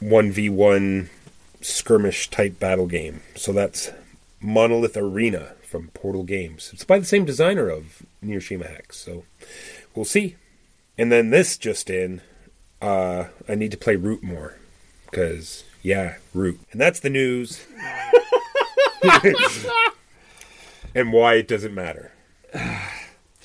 [0.00, 1.08] 1v1
[1.60, 3.22] skirmish type battle game.
[3.34, 3.90] So that's
[4.40, 6.70] Monolith Arena from Portal Games.
[6.72, 8.96] It's by the same designer of Neuroshima Hex.
[8.98, 9.24] So
[9.94, 10.36] we'll see.
[10.98, 12.22] And then this just in,
[12.80, 14.58] uh, I need to play Root more.
[15.04, 16.60] Because, yeah, Root.
[16.72, 17.66] And that's the news.
[20.94, 22.12] and why it doesn't matter.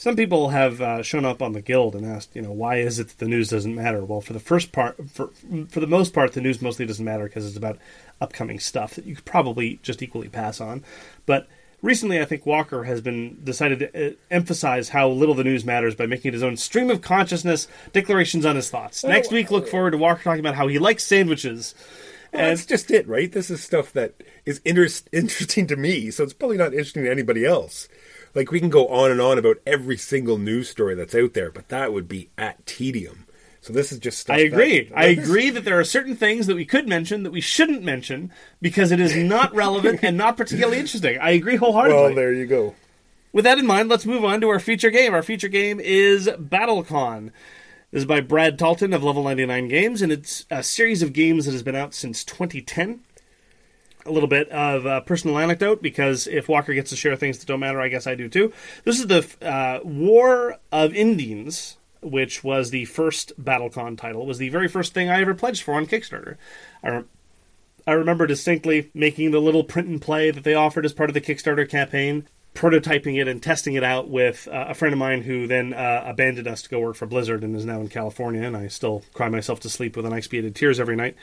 [0.01, 2.97] Some people have uh, shown up on the guild and asked, you know, why is
[2.97, 4.03] it that the news doesn't matter?
[4.03, 5.29] Well, for the first part, for
[5.69, 7.77] for the most part, the news mostly doesn't matter because it's about
[8.19, 10.83] upcoming stuff that you could probably just equally pass on.
[11.27, 11.47] But
[11.83, 15.93] recently, I think Walker has been decided to uh, emphasize how little the news matters
[15.93, 19.03] by making his own stream of consciousness declarations on his thoughts.
[19.03, 21.75] Next week, look forward to Walker talking about how he likes sandwiches.
[22.33, 23.31] Well, and that's just it, right?
[23.31, 24.15] This is stuff that
[24.47, 27.87] is inter- interesting to me, so it's probably not interesting to anybody else
[28.33, 31.51] like we can go on and on about every single news story that's out there,
[31.51, 33.25] but that would be at tedium.
[33.61, 34.29] So this is just.
[34.29, 34.85] I agree.
[34.85, 37.83] That, I agree that there are certain things that we could mention that we shouldn't
[37.83, 41.19] mention because it is not relevant and not particularly interesting.
[41.19, 42.01] I agree wholeheartedly.
[42.01, 42.75] Well, there you go.
[43.33, 45.13] With that in mind, let's move on to our feature game.
[45.13, 47.31] Our feature game is BattleCon.
[47.91, 51.45] This is by Brad Talton of Level 99 Games, and it's a series of games
[51.45, 53.01] that has been out since 2010
[54.05, 57.47] a little bit of a personal anecdote because if Walker gets to share things that
[57.47, 58.51] don't matter, I guess I do too.
[58.83, 64.21] This is the uh, War of Indines, which was the first BattleCon title.
[64.21, 66.37] It was the very first thing I ever pledged for on Kickstarter.
[66.83, 67.03] I, re-
[67.85, 71.13] I remember distinctly making the little print and play that they offered as part of
[71.13, 75.21] the Kickstarter campaign, prototyping it and testing it out with uh, a friend of mine
[75.21, 78.41] who then uh, abandoned us to go work for Blizzard and is now in California.
[78.41, 81.15] And I still cry myself to sleep with an expiated tears every night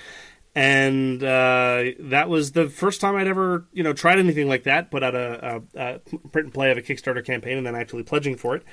[0.55, 4.91] and uh, that was the first time I'd ever you know tried anything like that.
[4.91, 8.03] Put out a, a, a, print and play of a Kickstarter campaign, and then actually
[8.03, 8.65] pledging for it.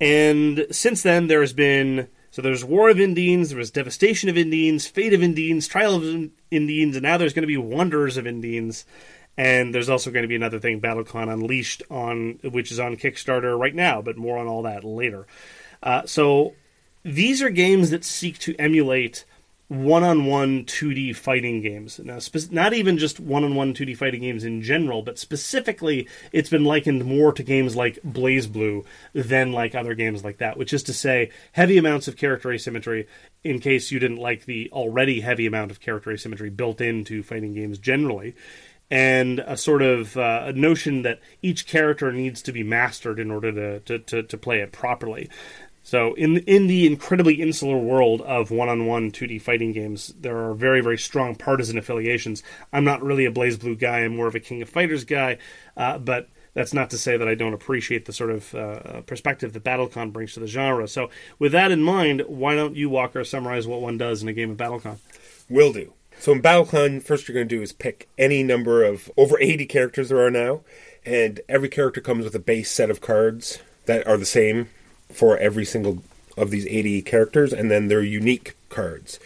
[0.00, 4.36] And since then, there has been so there's War of Indines, there was Devastation of
[4.36, 6.02] Indines, Fate of Indines, Trial of
[6.52, 8.84] Indines, and now there's going to be Wonders of Indines.
[9.36, 13.58] And there's also going to be another thing, BattleCon Unleashed, on which is on Kickstarter
[13.58, 15.26] right now, but more on all that later.
[15.82, 16.54] Uh, so
[17.04, 19.24] these are games that seek to emulate
[19.70, 22.00] one-on-one 2D fighting games.
[22.00, 26.64] Now, spe- not even just one-on-one 2D fighting games in general, but specifically, it's been
[26.64, 30.58] likened more to games like BlazBlue than like other games like that.
[30.58, 33.06] Which is to say, heavy amounts of character asymmetry.
[33.44, 37.54] In case you didn't like the already heavy amount of character asymmetry built into fighting
[37.54, 38.34] games generally.
[38.90, 43.30] And a sort of uh, a notion that each character needs to be mastered in
[43.30, 45.30] order to, to, to, to play it properly.
[45.82, 50.80] So in in the incredibly insular world of one-on-one 2D fighting games, there are very
[50.80, 52.42] very strong partisan affiliations.
[52.72, 54.00] I'm not really a BlazBlue guy.
[54.00, 55.38] I'm more of a King of Fighters guy,
[55.76, 59.52] uh, but that's not to say that I don't appreciate the sort of uh, perspective
[59.52, 60.88] that BattleCon brings to the genre.
[60.88, 64.32] So with that in mind, why don't you Walker summarize what one does in a
[64.32, 64.98] game of BattleCon?
[65.48, 65.92] Will do.
[66.18, 69.66] So in BattleCon, first you're going to do is pick any number of over 80
[69.66, 70.62] characters there are now,
[71.04, 74.68] and every character comes with a base set of cards that are the same
[75.12, 76.02] for every single
[76.36, 79.18] of these 80 characters, and then they're unique cards.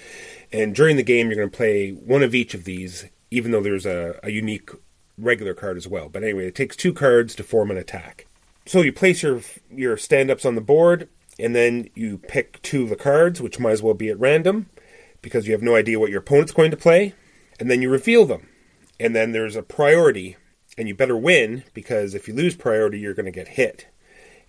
[0.53, 3.63] And during the game, you're going to play one of each of these, even though
[3.63, 4.71] there's a, a unique
[5.19, 6.09] regular card as well.
[6.09, 8.27] But anyway, it takes two cards to form an attack.
[8.67, 12.89] So you place your your stand-ups on the board, and then you pick two of
[12.89, 14.71] the cards, which might as well be at random,
[15.23, 17.15] because you have no idea what your opponent's going to play,
[17.61, 18.49] and then you reveal them.
[18.99, 20.37] And then there's a priority,
[20.79, 23.87] and you better win, because if you lose priority, you're going to get hit.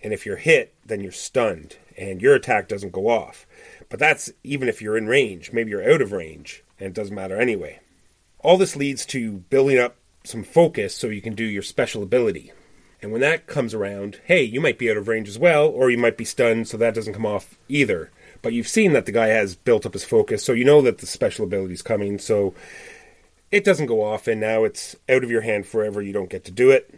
[0.06, 3.44] And if you're hit, then you're stunned and your attack doesn't go off.
[3.88, 5.50] But that's even if you're in range.
[5.52, 7.80] Maybe you're out of range and it doesn't matter anyway.
[8.38, 12.52] All this leads to building up some focus so you can do your special ability.
[13.02, 15.90] And when that comes around, hey, you might be out of range as well, or
[15.90, 18.12] you might be stunned, so that doesn't come off either.
[18.42, 20.98] But you've seen that the guy has built up his focus, so you know that
[20.98, 22.54] the special ability is coming, so
[23.50, 26.00] it doesn't go off, and now it's out of your hand forever.
[26.00, 26.94] You don't get to do it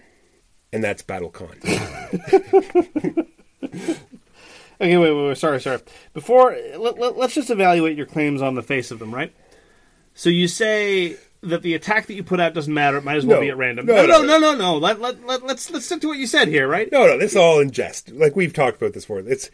[0.73, 1.57] and that's BattleCon.
[3.63, 5.81] okay, wait, wait, wait, sorry, sorry.
[6.15, 9.35] Before, let, let, let's just evaluate your claims on the face of them, right?
[10.15, 13.25] So you say that the attack that you put out doesn't matter; it might as
[13.27, 13.43] well No.
[13.43, 13.87] be at random.
[13.87, 14.39] No, No, no, no.
[14.39, 14.77] no, no.
[14.79, 16.91] Let, let, let, let's let's stick to what you said here, right?
[16.91, 18.11] No, no, this is all in jest.
[18.11, 19.21] Like we've talked about this before.
[19.21, 19.49] It's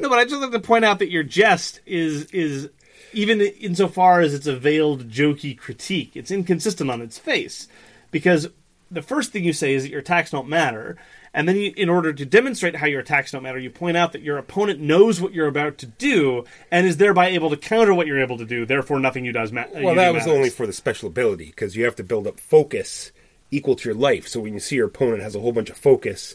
[0.00, 2.68] No, but I just like to point out that your jest is is
[3.12, 7.68] even insofar as it's a veiled, jokey critique, it's inconsistent on its face
[8.10, 8.48] because
[8.90, 10.96] the first thing you say is that your attacks don't matter,
[11.34, 14.12] and then you, in order to demonstrate how your attacks don't matter, you point out
[14.12, 17.94] that your opponent knows what you're about to do and is thereby able to counter
[17.94, 18.64] what you're able to do.
[18.64, 19.82] Therefore, nothing you does matter.
[19.82, 23.12] well, that was only for the special ability because you have to build up focus
[23.50, 24.26] equal to your life.
[24.26, 26.34] So when you see your opponent has a whole bunch of focus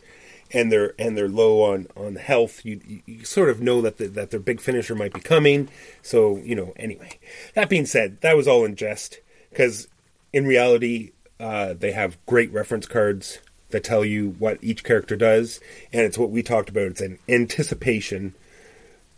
[0.51, 3.97] and they're and they're low on on health, you you, you sort of know that
[3.97, 5.69] the, that their big finisher might be coming.
[6.01, 6.73] So you know.
[6.75, 7.19] Anyway,
[7.55, 9.87] that being said, that was all in jest because
[10.31, 11.11] in reality,
[11.43, 13.39] uh, they have great reference cards
[13.71, 15.59] that tell you what each character does,
[15.91, 16.83] and it's what we talked about.
[16.87, 18.33] It's an anticipation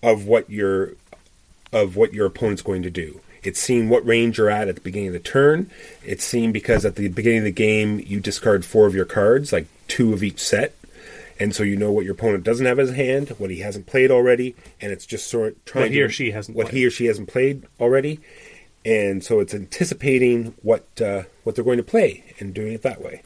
[0.01, 0.93] of what your
[1.73, 3.19] of what your opponent's going to do.
[3.43, 5.69] It's seeing what range you're at at the beginning of the turn.
[6.03, 9.51] It's seen because at the beginning of the game you discard four of your cards,
[9.53, 10.73] like two of each set,
[11.39, 13.85] and so you know what your opponent doesn't have in his hand, what he hasn't
[13.87, 16.67] played already, and it's just sort of trying What he to- or she hasn't what
[16.67, 16.77] played.
[16.79, 18.19] he or she hasn't played already,
[18.85, 23.01] and so it's anticipating what uh, what they're going to play and doing it that
[23.01, 23.21] way.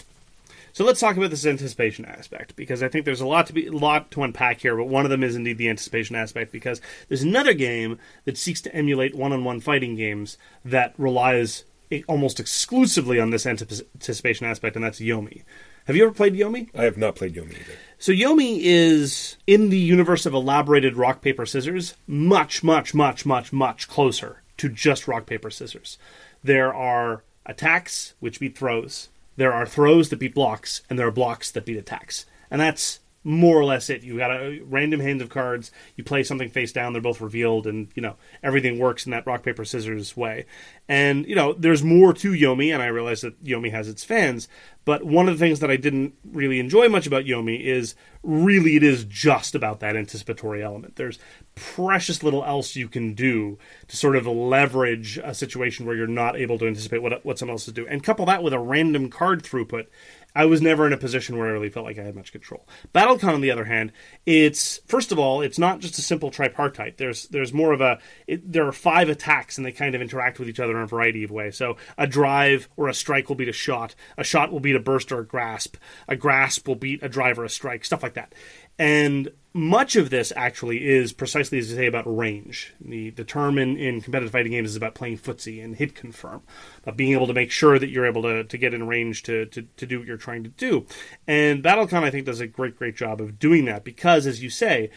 [0.71, 3.67] So let's talk about this anticipation aspect because I think there's a lot to be
[3.67, 6.79] a lot to unpack here, but one of them is indeed the anticipation aspect because
[7.09, 11.65] there's another game that seeks to emulate one-on-one fighting games that relies
[12.07, 15.41] almost exclusively on this anticipation aspect, and that's Yomi.
[15.85, 16.69] Have you ever played Yomi?
[16.75, 17.73] I have not played Yomi either.
[17.97, 23.51] So Yomi is in the universe of elaborated rock paper scissors, much, much, much, much,
[23.51, 25.97] much closer to just rock paper scissors.
[26.43, 29.09] There are attacks which beat throws.
[29.35, 32.25] There are throws that beat blocks, and there are blocks that beat attacks.
[32.51, 34.03] And that's more or less it.
[34.03, 35.71] You got a random hand of cards.
[35.95, 36.93] You play something face down.
[36.93, 40.45] They're both revealed, and you know everything works in that rock paper scissors way.
[40.87, 44.47] And you know there's more to Yomi, and I realize that Yomi has its fans.
[44.85, 48.75] But one of the things that I didn't really enjoy much about Yomi is really
[48.75, 50.95] it is just about that anticipatory element.
[50.95, 51.19] There's
[51.55, 56.37] precious little else you can do to sort of leverage a situation where you're not
[56.37, 59.09] able to anticipate what what someone else is doing, and couple that with a random
[59.09, 59.87] card throughput.
[60.35, 62.67] I was never in a position where I really felt like I had much control.
[62.93, 63.91] BattleCon, on the other hand,
[64.25, 66.97] it's first of all, it's not just a simple tripartite.
[66.97, 70.39] There's there's more of a it, there are five attacks and they kind of interact
[70.39, 71.57] with each other in a variety of ways.
[71.57, 73.95] So a drive or a strike will beat a shot.
[74.17, 75.77] A shot will beat a burst or a grasp.
[76.07, 77.83] A grasp will beat a drive or a strike.
[77.83, 78.33] Stuff like that.
[78.79, 82.73] And much of this actually is precisely as you say about range.
[82.79, 86.43] The the term in, in competitive fighting games is about playing footsie and hit confirm,
[86.81, 89.45] about being able to make sure that you're able to, to get in range to,
[89.47, 90.85] to, to do what you're trying to do.
[91.27, 94.49] And Battlecon I think does a great, great job of doing that because as you
[94.49, 94.91] say,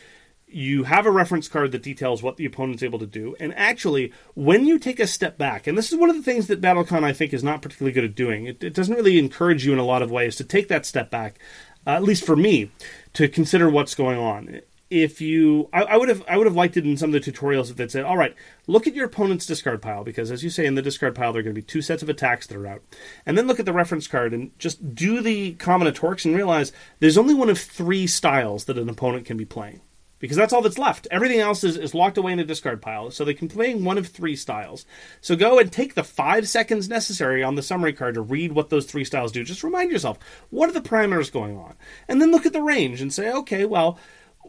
[0.46, 3.34] you have a reference card that details what the opponent's able to do.
[3.40, 6.46] And actually, when you take a step back, and this is one of the things
[6.48, 9.64] that Battlecon I think is not particularly good at doing, it, it doesn't really encourage
[9.64, 11.38] you in a lot of ways to take that step back,
[11.86, 12.70] uh, at least for me,
[13.14, 14.60] to consider what's going on.
[14.90, 17.32] If you, I, I, would have, I would have liked it in some of the
[17.32, 18.34] tutorials if they'd said, "All right,
[18.66, 21.40] look at your opponent's discard pile," because as you say in the discard pile, there
[21.40, 22.82] are going to be two sets of attacks that are out,
[23.24, 27.16] and then look at the reference card and just do the combinatorics and realize there's
[27.16, 29.80] only one of three styles that an opponent can be playing
[30.22, 31.08] because that's all that's left.
[31.10, 33.98] Everything else is, is locked away in a discard pile, so they can play one
[33.98, 34.86] of three styles.
[35.20, 38.70] So go and take the five seconds necessary on the summary card to read what
[38.70, 39.42] those three styles do.
[39.42, 41.74] Just remind yourself, what are the parameters going on?
[42.06, 43.98] And then look at the range and say, okay, well,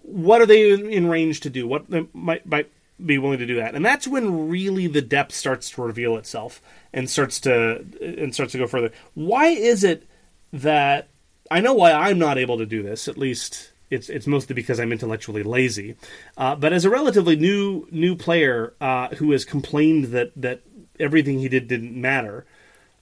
[0.04, 1.68] what are they in range to do?
[1.68, 2.72] What might, might
[3.04, 3.74] be willing to do that?
[3.74, 6.62] And that's when really the depth starts to reveal itself
[6.94, 8.92] and starts to and starts to go further.
[9.16, 10.08] Why is it
[10.52, 11.08] that
[11.50, 14.80] I know why I'm not able to do this, at least it's it's mostly because
[14.80, 15.96] I'm intellectually lazy.
[16.38, 20.62] Uh, but as a relatively new new player uh, who has complained that that
[21.00, 22.46] everything he did didn't matter,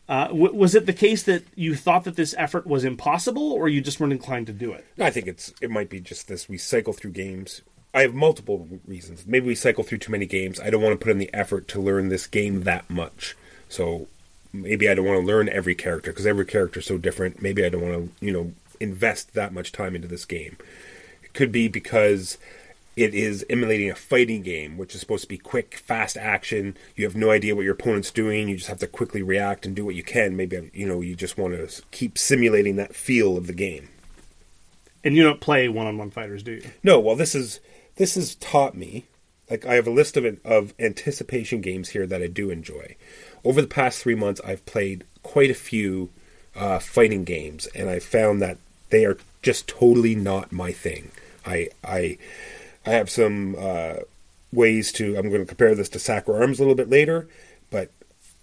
[0.09, 3.69] uh, w- was it the case that you thought that this effort was impossible, or
[3.69, 4.85] you just weren't inclined to do it?
[4.99, 6.49] I think it's it might be just this.
[6.49, 7.61] We cycle through games.
[7.93, 9.25] I have multiple reasons.
[9.27, 10.59] Maybe we cycle through too many games.
[10.59, 13.35] I don't want to put in the effort to learn this game that much.
[13.67, 14.07] So
[14.53, 17.41] maybe I don't want to learn every character because every character is so different.
[17.41, 20.57] Maybe I don't want to, you know, invest that much time into this game.
[21.23, 22.37] It could be because
[22.95, 26.75] it is emulating a fighting game, which is supposed to be quick, fast action.
[26.95, 28.49] You have no idea what your opponent's doing.
[28.49, 30.35] You just have to quickly react and do what you can.
[30.35, 33.89] Maybe you know you just want to keep simulating that feel of the game.
[35.03, 36.69] And you don't play one-on-one fighters, do you?
[36.83, 36.99] No.
[36.99, 37.59] Well, this is
[37.95, 39.05] this has taught me.
[39.49, 42.95] Like I have a list of of anticipation games here that I do enjoy.
[43.43, 46.09] Over the past three months, I've played quite a few
[46.55, 48.57] uh, fighting games, and I found that
[48.91, 51.11] they are just totally not my thing.
[51.45, 52.17] I I
[52.85, 53.95] I have some uh,
[54.51, 55.17] ways to.
[55.17, 57.27] I'm going to compare this to Sakura Arms a little bit later,
[57.69, 57.91] but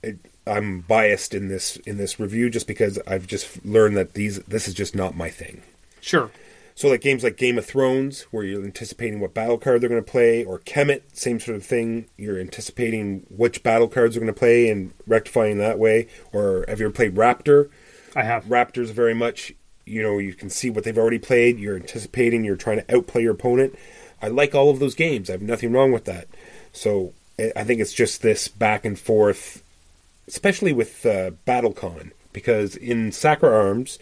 [0.02, 4.38] it, I'm biased in this in this review just because I've just learned that these
[4.40, 5.62] this is just not my thing.
[6.00, 6.30] Sure.
[6.74, 10.02] So like games like Game of Thrones, where you're anticipating what battle card they're going
[10.02, 12.06] to play, or Kemet, same sort of thing.
[12.16, 16.06] You're anticipating which battle cards are going to play and rectifying that way.
[16.32, 17.68] Or have you ever played Raptor?
[18.14, 18.44] I have.
[18.44, 19.54] Raptors very much
[19.88, 23.22] you know you can see what they've already played you're anticipating you're trying to outplay
[23.22, 23.78] your opponent.
[24.20, 25.30] I like all of those games.
[25.30, 26.28] I have nothing wrong with that.
[26.72, 27.12] So
[27.56, 29.62] i think it's just this back and forth
[30.26, 33.98] especially with uh, battlecon because in sakura arms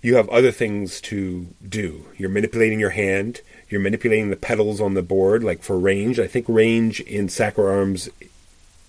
[0.00, 2.06] you have other things to do.
[2.16, 6.18] You're manipulating your hand you're manipulating the pedals on the board like for range.
[6.18, 8.08] I think range in sakura arms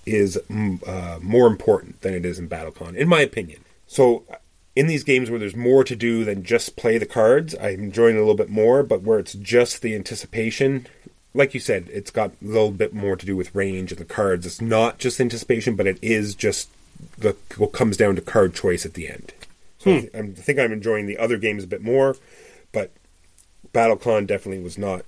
[0.05, 3.63] is mm, uh, more important than it is in battlecon in my opinion.
[3.87, 4.23] So
[4.75, 8.15] in these games where there's more to do than just play the cards, I'm enjoying
[8.15, 8.83] it a little bit more.
[8.83, 10.87] But where it's just the anticipation,
[11.33, 14.05] like you said, it's got a little bit more to do with range and the
[14.05, 14.45] cards.
[14.45, 16.69] It's not just anticipation, but it is just
[17.17, 19.33] the what comes down to card choice at the end.
[19.79, 20.05] So hmm.
[20.13, 22.17] I, I think I'm enjoying the other games a bit more,
[22.71, 22.91] but
[23.73, 25.05] BattleCon definitely was not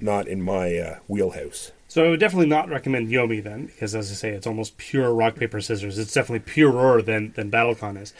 [0.00, 1.70] not in my uh, wheelhouse.
[1.88, 5.14] So I would definitely not recommend Yomi then, because as I say, it's almost pure
[5.14, 5.98] rock paper scissors.
[5.98, 8.12] It's definitely purer than than BattleCon is.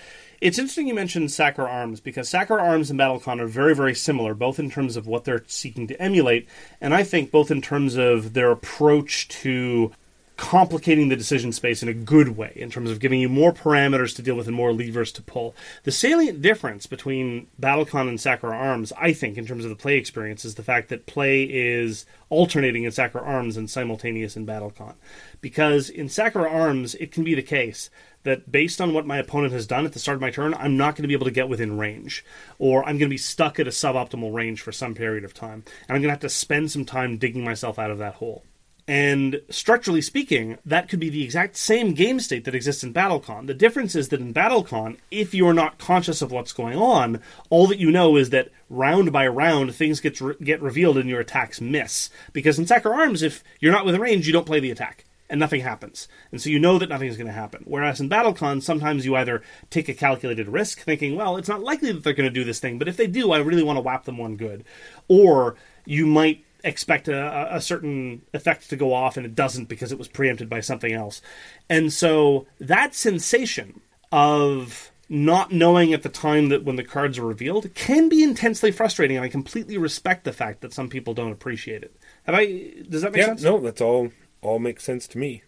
[0.44, 4.34] It's interesting you mentioned Sakura Arms because Sakura Arms and BattleCon are very, very similar,
[4.34, 6.46] both in terms of what they're seeking to emulate,
[6.82, 9.92] and I think both in terms of their approach to
[10.36, 14.14] complicating the decision space in a good way in terms of giving you more parameters
[14.16, 15.54] to deal with and more levers to pull.
[15.84, 19.96] The salient difference between BattleCon and Sakura Arms, I think, in terms of the play
[19.96, 24.94] experience, is the fact that play is alternating in Sakura Arms and simultaneous in BattleCon.
[25.40, 27.88] Because in Sakura Arms, it can be the case
[28.24, 30.76] that based on what my opponent has done at the start of my turn, I'm
[30.76, 32.24] not going to be able to get within range,
[32.58, 35.64] or I'm going to be stuck at a suboptimal range for some period of time,
[35.88, 38.44] and I'm going to have to spend some time digging myself out of that hole.
[38.86, 43.46] And structurally speaking, that could be the exact same game state that exists in BattleCon.
[43.46, 47.66] The difference is that in BattleCon, if you're not conscious of what's going on, all
[47.68, 51.20] that you know is that round by round things get re- get revealed and your
[51.20, 52.10] attacks miss.
[52.34, 55.40] Because in Sakura Arms, if you're not within range, you don't play the attack and
[55.40, 56.08] nothing happens.
[56.30, 57.62] And so you know that nothing is going to happen.
[57.66, 61.92] Whereas in BattleCon, sometimes you either take a calculated risk, thinking, well, it's not likely
[61.92, 63.82] that they're going to do this thing, but if they do, I really want to
[63.82, 64.64] whap them one good.
[65.08, 65.56] Or
[65.86, 69.98] you might expect a, a, certain effect to go off and it doesn't because it
[69.98, 71.20] was preempted by something else.
[71.68, 77.26] And so that sensation of not knowing at the time that when the cards are
[77.26, 79.16] revealed can be intensely frustrating.
[79.16, 81.94] And I completely respect the fact that some people don't appreciate it.
[82.24, 82.72] Have I?
[82.88, 83.42] Does that make yeah, sense?
[83.42, 84.10] no, that's all.
[84.44, 85.42] All makes sense to me.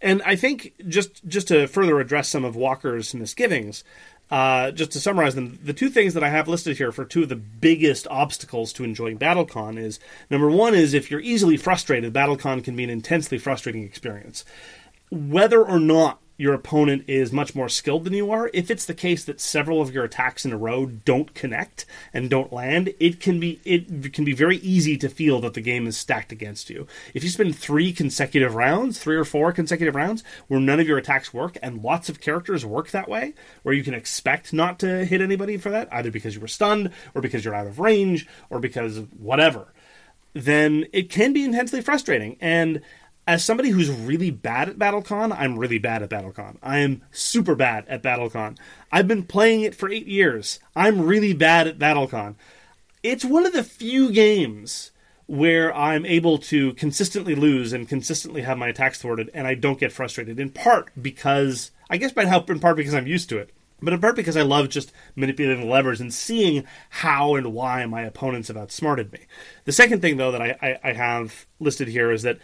[0.00, 3.82] And I think just just to further address some of Walker's misgivings,
[4.30, 7.22] uh, just to summarize them, the two things that I have listed here for two
[7.22, 9.98] of the biggest obstacles to enjoying BattleCon is
[10.30, 14.44] number one is if you're easily frustrated, BattleCon can be an intensely frustrating experience.
[15.10, 18.94] Whether or not your opponent is much more skilled than you are, if it's the
[18.94, 23.20] case that several of your attacks in a row don't connect and don't land, it
[23.20, 26.70] can be it can be very easy to feel that the game is stacked against
[26.70, 26.86] you.
[27.14, 30.98] If you spend 3 consecutive rounds, 3 or 4 consecutive rounds where none of your
[30.98, 35.04] attacks work and lots of characters work that way, where you can expect not to
[35.04, 38.26] hit anybody for that, either because you were stunned or because you're out of range
[38.50, 39.72] or because whatever,
[40.32, 42.80] then it can be intensely frustrating and
[43.26, 46.56] as somebody who's really bad at BattleCon, I'm really bad at BattleCon.
[46.62, 48.58] I am super bad at BattleCon.
[48.92, 50.60] I've been playing it for eight years.
[50.76, 52.34] I'm really bad at BattleCon.
[53.02, 54.90] It's one of the few games
[55.26, 59.80] where I'm able to consistently lose and consistently have my attacks thwarted, and I don't
[59.80, 60.38] get frustrated.
[60.38, 63.50] In part because, I guess, by help in part because I'm used to it,
[63.80, 67.86] but in part because I love just manipulating the levers and seeing how and why
[67.86, 69.20] my opponents have outsmarted me.
[69.64, 72.38] The second thing, though, that I, I, I have listed here is that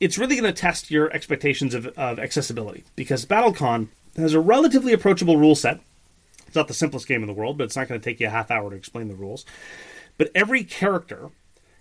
[0.00, 4.92] it's really going to test your expectations of, of accessibility because BattleCon has a relatively
[4.92, 5.80] approachable rule set.
[6.46, 8.26] It's not the simplest game in the world, but it's not going to take you
[8.26, 9.44] a half hour to explain the rules.
[10.18, 11.30] But every character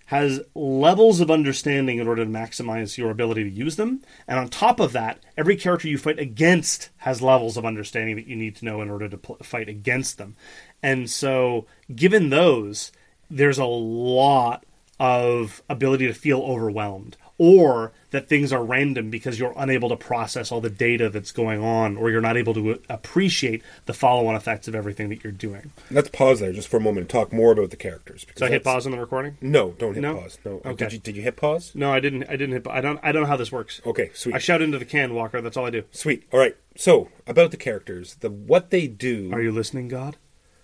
[0.08, 4.02] has levels of understanding in order to maximize your ability to use them.
[4.28, 8.28] And on top of that, every character you fight against has levels of understanding that
[8.28, 10.36] you need to know in order to pl- fight against them.
[10.82, 12.92] And so, given those,
[13.30, 14.66] there's a lot
[15.00, 20.52] of ability to feel overwhelmed or that things are random because you're unable to process
[20.52, 24.68] all the data that's going on, or you're not able to appreciate the follow-on effects
[24.68, 25.72] of everything that you're doing.
[25.90, 28.26] Let's pause there just for a moment and talk more about the characters.
[28.36, 29.38] So I hit pause on the recording.
[29.42, 30.16] No, don't hit No?
[30.16, 30.38] pause.
[30.46, 30.62] No.
[30.66, 30.76] Okay.
[30.86, 31.72] Did you, did you hit pause?
[31.74, 32.24] No, I didn't.
[32.26, 32.68] I didn't hit.
[32.68, 33.00] I don't.
[33.02, 33.82] I don't know how this works.
[33.86, 34.36] Okay, sweet.
[34.36, 35.42] I shout into the can, Walker.
[35.42, 35.84] That's all I do.
[35.92, 36.28] Sweet.
[36.32, 36.56] All right.
[36.76, 40.18] So about the characters, the what they do, Are you listening, God?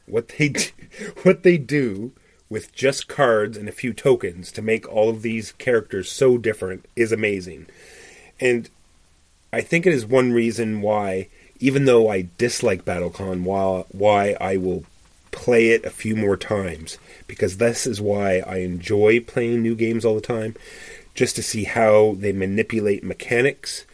[0.06, 0.62] what they do,
[1.24, 2.14] what they do
[2.50, 6.86] with just cards and a few tokens to make all of these characters so different
[6.96, 7.68] is amazing.
[8.40, 8.70] And
[9.54, 11.28] I think it is one reason why,
[11.60, 13.44] even though I dislike BattleCon,
[13.92, 14.84] why I will
[15.32, 16.98] play it a few more times
[17.28, 20.56] because this is why I enjoy playing new games all the time,
[21.14, 23.86] just to see how they manipulate mechanics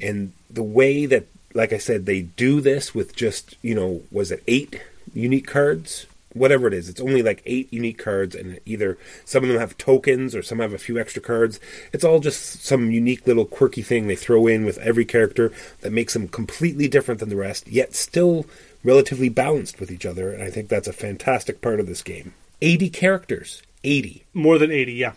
[0.00, 4.30] and the way that, like I said, they do this with just you know was
[4.30, 4.80] it eight
[5.14, 6.88] unique cards whatever it is.
[6.88, 10.58] It's only like eight unique cards, and either some of them have tokens or some
[10.58, 11.58] have a few extra cards.
[11.92, 15.92] It's all just some unique little quirky thing they throw in with every character that
[15.92, 18.46] makes them completely different than the rest, yet still
[18.84, 20.32] relatively balanced with each other.
[20.32, 22.34] And I think that's a fantastic part of this game.
[22.62, 23.62] 80 characters.
[23.84, 24.24] 80.
[24.34, 25.12] More than 80, yeah.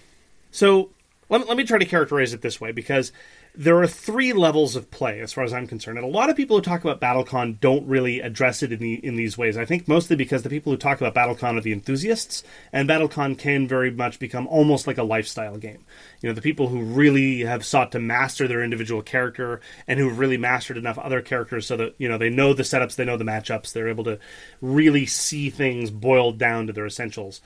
[0.51, 0.89] So
[1.29, 3.11] let let me try to characterize it this way because
[3.55, 5.97] there are three levels of play as far as I'm concerned.
[5.97, 8.93] And a lot of people who talk about BattleCon don't really address it in, the,
[9.05, 9.57] in these ways.
[9.57, 13.37] I think mostly because the people who talk about BattleCon are the enthusiasts, and BattleCon
[13.37, 15.83] can very much become almost like a lifestyle game.
[16.21, 20.19] You know, the people who really have sought to master their individual character and who've
[20.19, 23.17] really mastered enough other characters so that, you know, they know the setups, they know
[23.17, 24.19] the matchups, they're able to
[24.61, 27.41] really see things boiled down to their essentials.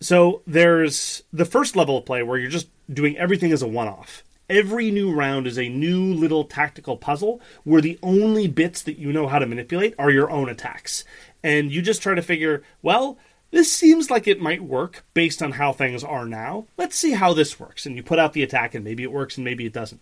[0.00, 3.88] So there's the first level of play where you're just doing everything as a one
[3.88, 4.22] off.
[4.48, 9.12] Every new round is a new little tactical puzzle where the only bits that you
[9.12, 11.04] know how to manipulate are your own attacks.
[11.42, 13.18] And you just try to figure, well,
[13.50, 16.66] this seems like it might work based on how things are now.
[16.78, 17.84] Let's see how this works.
[17.84, 20.00] And you put out the attack, and maybe it works and maybe it doesn't.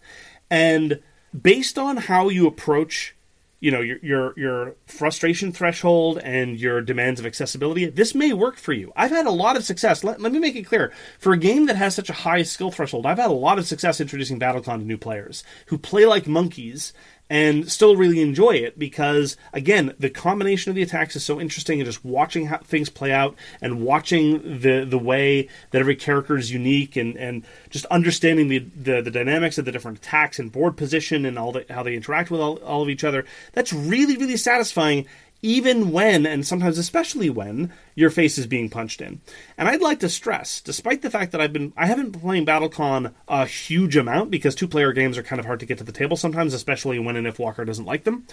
[0.48, 1.00] And
[1.42, 3.15] based on how you approach
[3.60, 8.56] you know your your your frustration threshold and your demands of accessibility this may work
[8.56, 8.92] for you.
[8.96, 10.04] I've had a lot of success.
[10.04, 10.92] Let, let me make it clear.
[11.18, 13.66] For a game that has such a high skill threshold i've had a lot of
[13.66, 16.92] success introducing battlecon to new players who play like monkeys
[17.28, 21.80] and still really enjoy it because again the combination of the attacks is so interesting
[21.80, 26.36] and just watching how things play out and watching the the way that every character
[26.36, 30.52] is unique and and just understanding the the, the dynamics of the different attacks and
[30.52, 33.72] board position and all the how they interact with all, all of each other that's
[33.72, 35.06] really really satisfying
[35.42, 39.20] even when, and sometimes especially when, your face is being punched in.
[39.56, 42.46] And I'd like to stress, despite the fact that I've been I haven't been playing
[42.46, 45.84] BattleCon a huge amount because two player games are kind of hard to get to
[45.84, 48.26] the table sometimes, especially when and if Walker doesn't like them.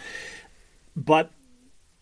[0.96, 1.32] But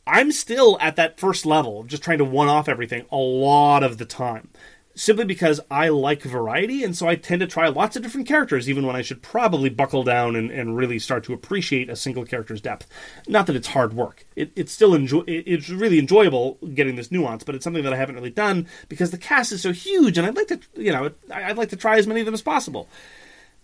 [0.05, 3.97] I'm still at that first level just trying to one off everything a lot of
[3.97, 4.49] the time.
[4.95, 8.69] Simply because I like variety, and so I tend to try lots of different characters,
[8.69, 12.25] even when I should probably buckle down and, and really start to appreciate a single
[12.25, 12.87] character's depth.
[13.27, 15.23] Not that it's hard work; it, it's still enjoy.
[15.27, 19.11] It's really enjoyable getting this nuance, but it's something that I haven't really done because
[19.11, 21.97] the cast is so huge, and I'd like to, you know, I'd like to try
[21.97, 22.87] as many of them as possible.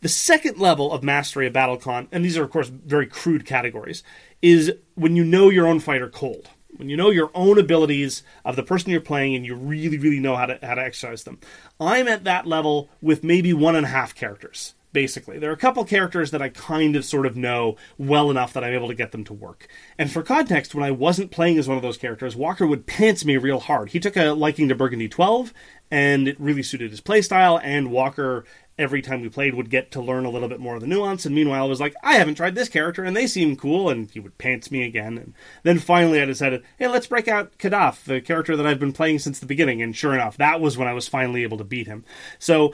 [0.02, 4.04] The second level of mastery of BattleCon, and these are of course very crude categories,
[4.42, 6.50] is when you know your own fighter cold.
[6.78, 10.20] When you know your own abilities of the person you're playing and you really, really
[10.20, 11.40] know how to how to exercise them.
[11.80, 15.38] I'm at that level with maybe one and a half characters basically.
[15.38, 18.64] There are a couple characters that I kind of sort of know well enough that
[18.64, 19.68] I'm able to get them to work.
[19.96, 23.24] And for context, when I wasn't playing as one of those characters, Walker would pants
[23.24, 23.90] me real hard.
[23.90, 25.54] He took a liking to Burgundy 12,
[25.92, 28.46] and it really suited his playstyle, and Walker
[28.78, 31.26] every time we played would get to learn a little bit more of the nuance.
[31.26, 34.10] And meanwhile I was like i haven't tried this character and they seem cool and
[34.12, 35.18] he would pants me again.
[35.18, 38.94] And then finally i decided hey let's break out Khadath the character that i've been
[38.94, 39.82] playing since the beginning.
[39.82, 42.06] And sure enough that was when i was finally able to beat him.
[42.40, 42.74] So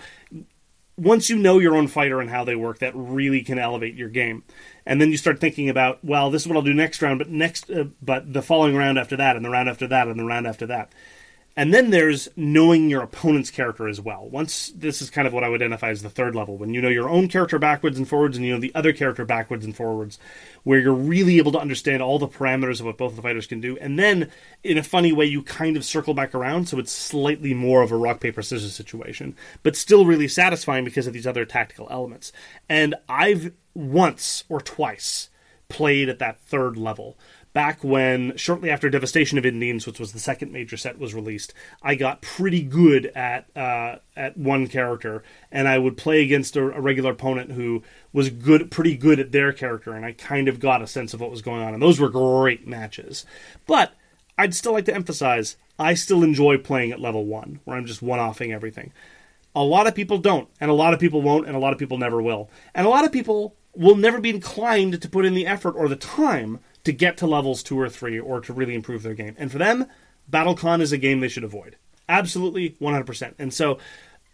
[0.95, 4.10] once you know your own fighter and how they work that really can elevate your
[4.10, 4.43] game.
[4.86, 7.30] And then you start thinking about well this is what i'll do next round but
[7.30, 10.26] next uh, but the following round after that and the round after that and the
[10.26, 10.91] round after that
[11.56, 14.28] and then there's knowing your opponent's character as well.
[14.28, 16.82] Once this is kind of what I would identify as the third level, when you
[16.82, 19.76] know your own character backwards and forwards, and you know the other character backwards and
[19.76, 20.18] forwards,
[20.64, 23.62] where you're really able to understand all the parameters of what both the fighters can
[23.62, 23.78] do.
[23.78, 24.32] And then,
[24.64, 27.91] in a funny way, you kind of circle back around, so it's slightly more of
[27.91, 32.32] a rock paper scissors situation, but still really satisfying because of these other tactical elements.
[32.68, 35.30] And I've once or twice
[35.70, 37.18] played at that third level
[37.54, 41.54] back when, shortly after Devastation of Indines, which was the second major set, was released,
[41.82, 46.64] I got pretty good at uh, at one character, and I would play against a,
[46.64, 50.60] a, regular opponent who was good, pretty good at their character, and I kind of
[50.60, 53.26] got a sense of what was going on, and those were great matches.
[53.68, 53.93] But
[54.38, 58.01] I'd still like to emphasize, I still enjoy playing at level one, where I'm just
[58.01, 58.91] one-offing everything.
[59.56, 61.80] A lot of people don't, and a lot of people won't, and a lot of
[61.80, 65.34] people never will, and a lot of people will never be inclined to put in
[65.34, 68.76] the effort or the time to get to levels two or three or to really
[68.76, 69.36] improve their game.
[69.38, 69.88] And for them,
[70.30, 71.78] BattleCon is a game they should avoid.
[72.10, 73.34] Absolutely 100%.
[73.40, 73.78] And so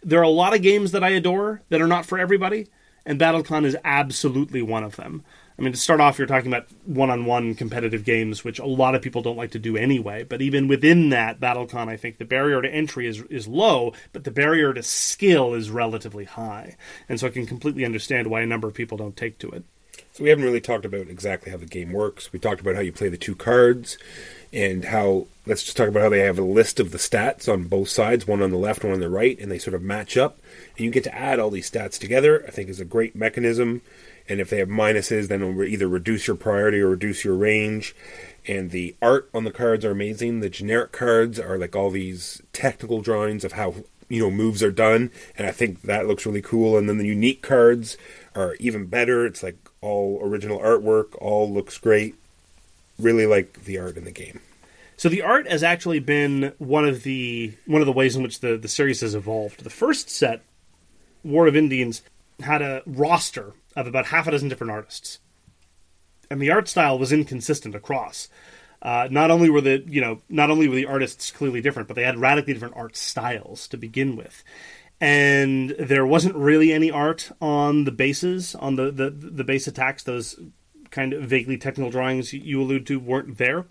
[0.02, 2.68] there are a lot of games that I adore that are not for everybody,
[3.06, 5.24] and BattleCon is absolutely one of them.
[5.58, 8.64] I mean, to start off, you're talking about one on one competitive games, which a
[8.64, 10.22] lot of people don't like to do anyway.
[10.22, 14.24] But even within that, BattleCon, I think the barrier to entry is, is low, but
[14.24, 16.76] the barrier to skill is relatively high.
[17.10, 19.64] And so I can completely understand why a number of people don't take to it.
[20.12, 22.32] So we haven't really talked about exactly how the game works.
[22.32, 23.96] We talked about how you play the two cards
[24.52, 27.64] and how let's just talk about how they have a list of the stats on
[27.64, 30.16] both sides, one on the left, one on the right, and they sort of match
[30.16, 30.40] up.
[30.76, 32.44] And you get to add all these stats together.
[32.46, 33.82] I think is a great mechanism.
[34.28, 37.94] And if they have minuses, then it'll either reduce your priority or reduce your range.
[38.46, 40.40] And the art on the cards are amazing.
[40.40, 43.74] The generic cards are like all these technical drawings of how
[44.08, 46.76] you know moves are done, and I think that looks really cool.
[46.76, 47.96] And then the unique cards
[48.34, 49.24] are even better.
[49.24, 52.14] It's like all original artwork, all looks great.
[52.98, 54.40] Really like the art in the game.
[54.96, 58.40] So the art has actually been one of the one of the ways in which
[58.40, 59.64] the, the series has evolved.
[59.64, 60.42] The first set,
[61.24, 62.02] War of Indines,
[62.40, 65.18] had a roster of about half a dozen different artists.
[66.30, 68.28] And the art style was inconsistent across.
[68.82, 71.94] Uh, not only were the you know not only were the artists clearly different, but
[71.94, 74.44] they had radically different art styles to begin with
[75.00, 80.02] and there wasn't really any art on the bases on the the, the base attacks.
[80.02, 80.38] Those
[80.90, 83.66] kind of vaguely technical drawings you allude to weren't there.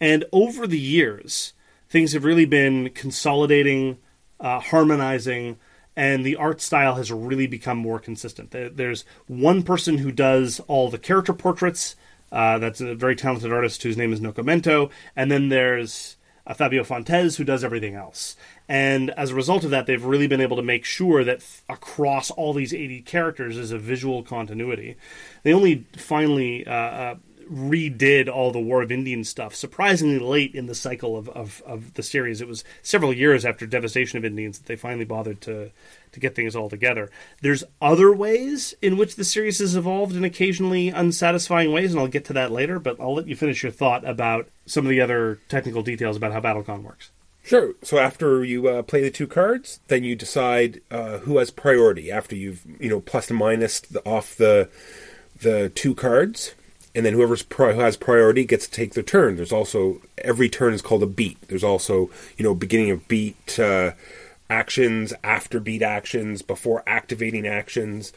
[0.00, 1.52] And over the years
[1.88, 3.98] things have really been consolidating
[4.38, 5.58] uh, harmonizing
[5.96, 8.52] and the art style has really become more consistent.
[8.52, 11.96] There's one person who does all the character portraits
[12.32, 16.16] uh, that's a very talented artist whose name is Nokomento, and then there's
[16.50, 18.36] uh, Fabio Fontes who does everything else.
[18.68, 22.30] And as a result of that, they've really been able to make sure that across
[22.30, 24.96] all these 80 characters is a visual continuity.
[25.44, 27.14] They only finally uh, uh,
[27.50, 31.94] redid all the War of Indines stuff surprisingly late in the cycle of, of, of,
[31.94, 32.40] the series.
[32.40, 35.70] It was several years after Devastation of Indines that they finally bothered to
[36.12, 37.08] to get things all together.
[37.40, 42.08] There's other ways in which the series has evolved in occasionally unsatisfying ways, and I'll
[42.08, 45.00] get to that later, but I'll let you finish your thought about some of the
[45.00, 47.10] other technical details about how BattleCon works.
[47.42, 47.74] Sure.
[47.82, 52.10] So after you uh, play the two cards, then you decide uh, who has priority
[52.10, 54.68] after you've you know plus and minus the, off the
[55.40, 56.54] the two cards,
[56.94, 59.36] and then whoever's pri- who has priority gets to take their turn.
[59.36, 61.40] There's also every turn is called a beat.
[61.48, 63.92] There's also you know beginning of beat uh,
[64.48, 68.12] actions, after beat actions, before activating actions,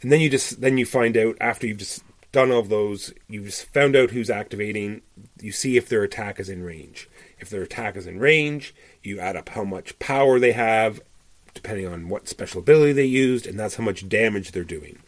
[0.00, 3.12] and then you just then you find out after you've just done all of those,
[3.28, 5.02] you've just found out who's activating.
[5.40, 9.20] You see if their attack is in range If their attack is in range, you
[9.20, 11.00] add up how much power they have,
[11.54, 14.98] depending on what special ability they used, and that's how much damage they're doing.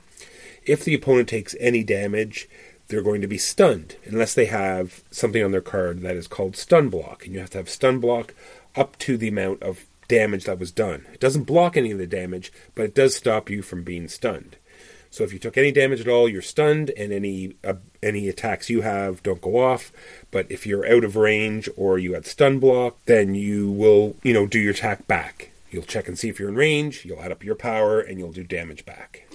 [0.66, 2.48] If the opponent takes any damage,
[2.88, 6.56] they're going to be stunned unless they have something on their card that is called
[6.56, 8.34] stun block, and you have to have stun block
[8.76, 11.06] up to the amount of damage that was done.
[11.12, 14.56] It doesn't block any of the damage, but it does stop you from being stunned.
[15.10, 18.68] So if you took any damage at all, you're stunned, and any uh, any attacks
[18.68, 19.92] you have don't go off.
[20.32, 24.34] But if you're out of range or you had stun block, then you will you
[24.34, 25.50] know do your attack back.
[25.70, 27.04] You'll check and see if you're in range.
[27.04, 29.28] You'll add up your power, and you'll do damage back.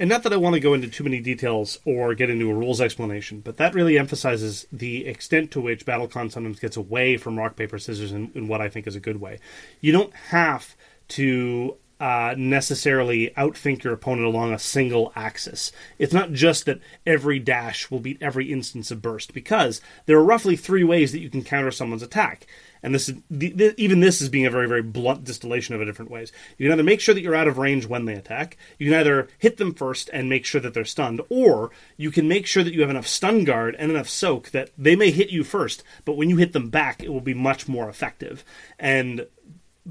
[0.00, 2.54] And not that I want to go into too many details or get into a
[2.54, 7.38] rules explanation, but that really emphasizes the extent to which BattleCon sometimes gets away from
[7.38, 9.40] rock, paper, scissors in, in what I think is a good way.
[9.82, 10.74] You don't have
[11.08, 15.70] to uh, necessarily outthink your opponent along a single axis.
[15.98, 20.24] It's not just that every dash will beat every instance of burst, because there are
[20.24, 22.46] roughly three ways that you can counter someone's attack.
[22.82, 25.80] And this is the, the, even this is being a very very blunt distillation of
[25.80, 26.32] it different ways.
[26.58, 28.56] You can either make sure that you're out of range when they attack.
[28.78, 32.28] You can either hit them first and make sure that they're stunned, or you can
[32.28, 35.30] make sure that you have enough stun guard and enough soak that they may hit
[35.30, 38.44] you first, but when you hit them back, it will be much more effective.
[38.78, 39.26] And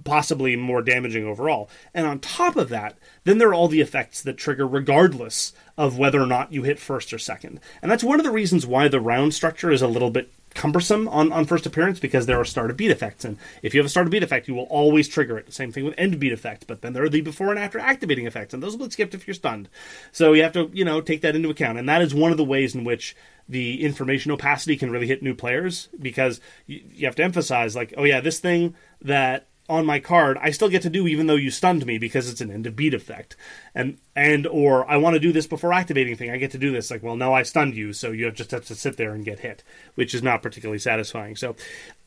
[0.03, 1.69] possibly more damaging overall.
[1.93, 5.97] And on top of that, then there are all the effects that trigger regardless of
[5.97, 7.59] whether or not you hit first or second.
[7.81, 11.07] And that's one of the reasons why the round structure is a little bit cumbersome
[11.07, 13.25] on, on first appearance because there are start of beat effects.
[13.25, 15.53] And if you have a start of beat effect, you will always trigger it.
[15.53, 18.25] Same thing with end beat effect, but then there are the before and after activating
[18.25, 19.69] effects, and those will get skipped if you're stunned.
[20.11, 21.77] So you have to, you know, take that into account.
[21.77, 23.15] And that is one of the ways in which
[23.47, 27.93] the information opacity can really hit new players because you, you have to emphasize, like,
[27.97, 31.35] oh yeah, this thing that on my card I still get to do even though
[31.35, 33.35] you stunned me because it's an end of beat effect.
[33.75, 36.31] And and or I want to do this before activating thing.
[36.31, 38.65] I get to do this like well no I stunned you so you just have
[38.65, 39.63] to sit there and get hit,
[39.95, 41.35] which is not particularly satisfying.
[41.35, 41.55] So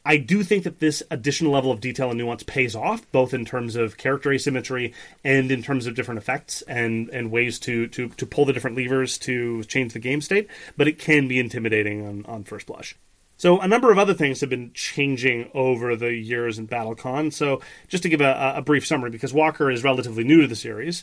[0.04, 3.44] I do think that this additional level of detail and nuance pays off both in
[3.44, 8.08] terms of character asymmetry and in terms of different effects and and ways to to
[8.08, 12.04] to pull the different levers to change the game state, but it can be intimidating
[12.06, 12.96] on on first blush.
[13.42, 17.32] So a number of other things have been changing over the years in BattleCon.
[17.32, 20.54] So just to give a, a brief summary, because Walker is relatively new to the
[20.54, 21.02] series,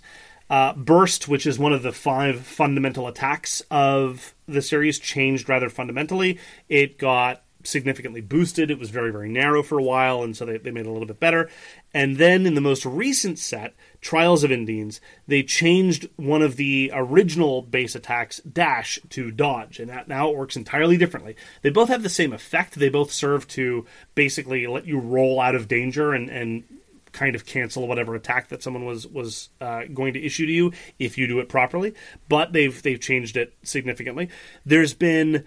[0.50, 5.68] uh, Burst, which is one of the five fundamental attacks of the series, changed rather
[5.68, 6.40] fundamentally.
[6.70, 8.72] It got significantly boosted.
[8.72, 10.92] It was very, very narrow for a while, and so they, they made it a
[10.92, 11.50] little bit better.
[11.94, 16.92] And then in the most recent set, Trials of Indines, they changed one of the
[16.94, 21.36] original base attacks, Dash, to Dodge, and that now it works entirely differently.
[21.62, 22.76] They both have the same effect.
[22.76, 23.86] They both serve to
[24.16, 26.64] basically let you roll out of danger and, and
[27.12, 30.72] kind of cancel whatever attack that someone was was uh, going to issue to you
[31.00, 31.94] if you do it properly.
[32.28, 34.30] But they've they've changed it significantly.
[34.66, 35.46] There's been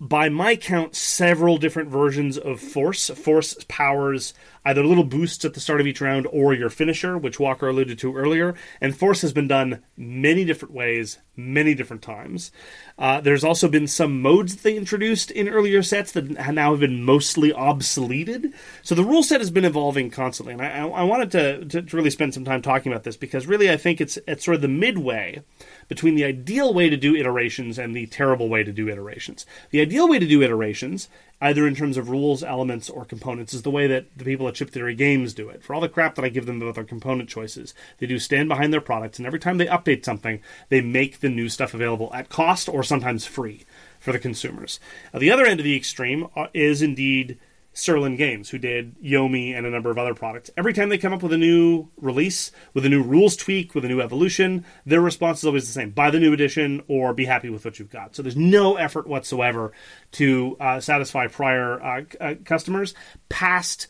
[0.00, 3.10] by my count, several different versions of Force.
[3.10, 4.32] Force powers
[4.64, 7.98] either little boosts at the start of each round or your finisher, which Walker alluded
[7.98, 8.54] to earlier.
[8.80, 12.50] And Force has been done many different ways, many different times.
[12.98, 16.80] Uh, there's also been some modes that they introduced in earlier sets that now have
[16.80, 18.52] been mostly obsoleted.
[18.82, 20.54] So the rule set has been evolving constantly.
[20.54, 23.46] And I, I wanted to, to, to really spend some time talking about this because
[23.46, 25.42] really I think it's, it's sort of the midway
[25.90, 29.44] between the ideal way to do iterations and the terrible way to do iterations.
[29.70, 31.08] The ideal way to do iterations,
[31.40, 34.54] either in terms of rules, elements, or components, is the way that the people at
[34.54, 35.64] Chip Theory Games do it.
[35.64, 38.48] For all the crap that I give them about their component choices, they do stand
[38.48, 42.14] behind their products, and every time they update something, they make the new stuff available
[42.14, 43.64] at cost or sometimes free
[43.98, 44.78] for the consumers.
[45.12, 47.36] Now, the other end of the extreme uh, is indeed
[47.80, 50.50] Sirlin Games, who did Yomi and a number of other products.
[50.56, 53.84] Every time they come up with a new release, with a new rules tweak, with
[53.84, 57.24] a new evolution, their response is always the same buy the new edition or be
[57.24, 58.14] happy with what you've got.
[58.14, 59.72] So there's no effort whatsoever
[60.12, 62.94] to uh, satisfy prior uh, uh, customers
[63.28, 63.86] past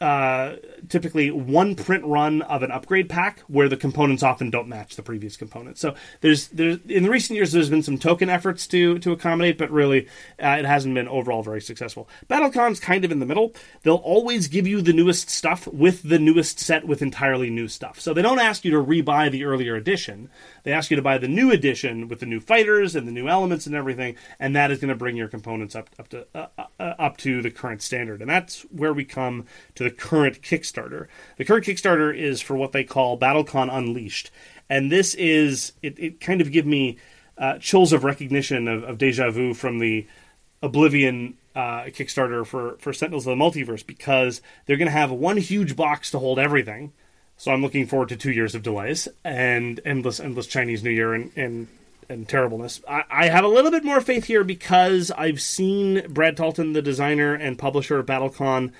[0.00, 0.56] uh,
[0.88, 5.02] typically one print run of an upgrade pack where the components often don't match the
[5.02, 5.80] previous components.
[5.80, 9.56] So there's there's in the recent years there's been some token efforts to to accommodate,
[9.56, 10.06] but really
[10.42, 12.08] uh, it hasn't been overall very successful.
[12.28, 13.54] BattleCon's kind of in the middle.
[13.84, 17.98] They'll always give you the newest stuff with the newest set with entirely new stuff.
[17.98, 20.28] So they don't ask you to rebuy the earlier edition.
[20.64, 23.28] They ask you to buy the new edition with the new fighters and the new
[23.28, 26.48] elements and everything, and that is going to bring your components up up to uh,
[26.58, 26.66] uh,
[26.98, 28.20] up to the current standard.
[28.20, 31.06] And that's where we come to the current Kickstarter.
[31.36, 34.32] The current Kickstarter is for what they call BattleCon Unleashed,
[34.68, 35.96] and this is it.
[35.96, 36.98] It kind of give me
[37.38, 40.04] uh, chills of recognition of, of deja vu from the
[40.60, 45.36] OblivAeon uh, Kickstarter for for Sentinels of the Multiverse because they're going to have one
[45.36, 46.92] huge box to hold everything.
[47.36, 51.14] So I'm looking forward to two years of delays and endless endless Chinese New Year
[51.14, 51.68] and, and
[52.08, 52.80] and terribleness.
[52.88, 56.82] I, I have a little bit more faith here because I've seen Brad Talton, the
[56.82, 58.72] designer and publisher of BattleCon,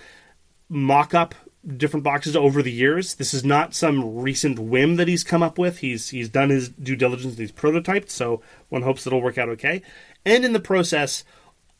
[0.68, 1.34] mock up
[1.76, 3.14] different boxes over the years.
[3.14, 5.78] This is not some recent whim that he's come up with.
[5.78, 9.82] He's he's done his due diligence he's prototyped, so one hopes it'll work out okay.
[10.24, 11.24] And in the process,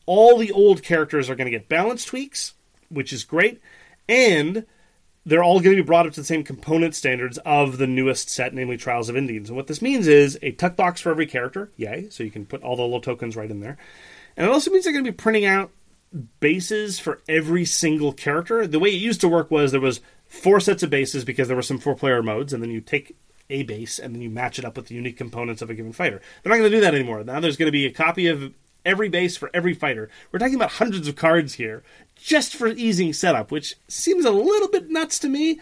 [0.05, 2.53] all the old characters are going to get balance tweaks,
[2.89, 3.61] which is great,
[4.07, 4.65] and
[5.25, 8.29] they're all going to be brought up to the same component standards of the newest
[8.29, 9.49] set, namely Trials of Indines.
[9.49, 12.45] And what this means is a tuck box for every character, yay, so you can
[12.45, 13.77] put all the little tokens right in there.
[14.37, 15.71] And it also means they're going to be printing out
[16.39, 18.65] bases for every single character.
[18.65, 21.57] The way it used to work was there was four sets of bases because there
[21.57, 23.15] were some four player modes, and then you take
[23.49, 25.93] a base and then you match it up with the unique components of a given
[25.93, 26.21] fighter.
[26.43, 27.23] They're not going to do that anymore.
[27.23, 28.53] Now there's going to be a copy of
[28.85, 30.09] every base for every fighter.
[30.31, 31.83] We're talking about hundreds of cards here
[32.15, 35.59] just for easing setup, which seems a little bit nuts to me.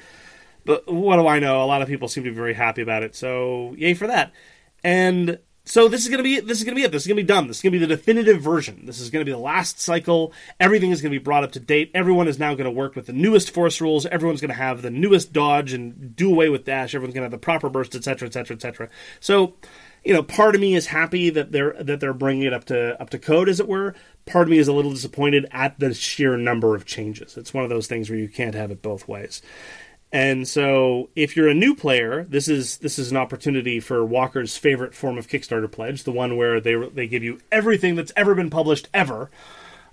[0.63, 1.63] But what do I know?
[1.63, 4.31] A lot of people seem to be very happy about it, so yay for that.
[4.83, 6.91] And so this is gonna be this is gonna be it.
[6.91, 7.47] This is gonna be done.
[7.47, 8.85] This is gonna be the definitive version.
[8.85, 10.31] This is gonna be the last cycle.
[10.59, 11.89] Everything is gonna be brought up to date.
[11.95, 14.05] Everyone is now gonna work with the newest force rules.
[14.05, 16.93] Everyone's gonna have the newest dodge and do away with dash.
[16.93, 18.89] Everyone's gonna have the proper burst, etc., etc., etc.
[19.19, 19.55] So,
[20.03, 23.01] you know, part of me is happy that they're that they're bringing it up to
[23.01, 23.95] up to code, as it were.
[24.27, 27.37] Part of me is a little disappointed at the sheer number of changes.
[27.37, 29.41] It's one of those things where you can't have it both ways.
[30.11, 34.55] And so, if you're a new player, this is this is an opportunity for Walker's
[34.55, 38.33] favorite form of Kickstarter pledge, the one where they they give you everything that's ever
[38.33, 39.29] been published ever,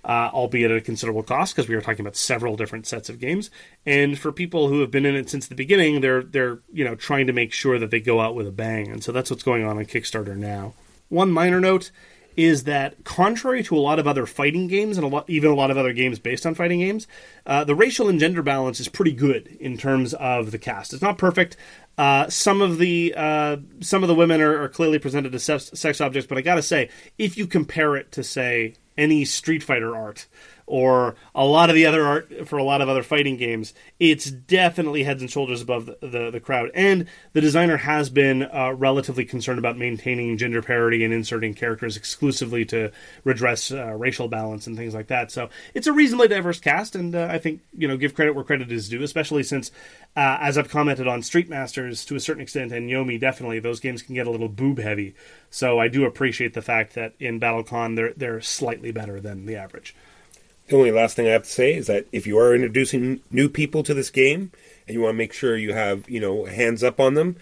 [0.05, 3.19] uh, albeit at a considerable cost because we are talking about several different sets of
[3.19, 3.49] games.
[3.85, 6.95] And for people who have been in it since the beginning, they're they're you know
[6.95, 8.89] trying to make sure that they go out with a bang.
[8.89, 10.73] And so that's what's going on on Kickstarter now.
[11.09, 11.91] One minor note
[12.35, 15.55] is that contrary to a lot of other fighting games and a lot, even a
[15.55, 17.07] lot of other games based on fighting games,
[17.45, 20.93] uh, the racial and gender balance is pretty good in terms of the cast.
[20.93, 21.57] It's not perfect.
[21.97, 25.69] Uh, some of the uh, some of the women are, are clearly presented as sex,
[25.73, 29.95] sex objects, but I gotta say, if you compare it to say any Street Fighter
[29.95, 30.27] art,
[30.65, 34.29] or a lot of the other art for a lot of other fighting games, it's
[34.29, 36.71] definitely heads and shoulders above the, the, the crowd.
[36.73, 41.97] And the designer has been uh, relatively concerned about maintaining gender parity and inserting characters
[41.97, 42.91] exclusively to
[43.23, 45.31] redress uh, racial balance and things like that.
[45.31, 48.43] So it's a reasonably diverse cast, and uh, I think you know give credit where
[48.43, 49.71] credit is due, especially since,
[50.15, 53.79] uh, as I've commented on Street Masters to a certain extent and Yomi definitely, those
[53.79, 55.15] games can get a little boob heavy.
[55.49, 59.55] So I do appreciate the fact that in BattleCon they're they're slightly better than the
[59.55, 59.95] average.
[60.67, 63.49] The only last thing I have to say is that if you are introducing new
[63.49, 64.51] people to this game
[64.87, 67.35] and you want to make sure you have, you know, hands up on them,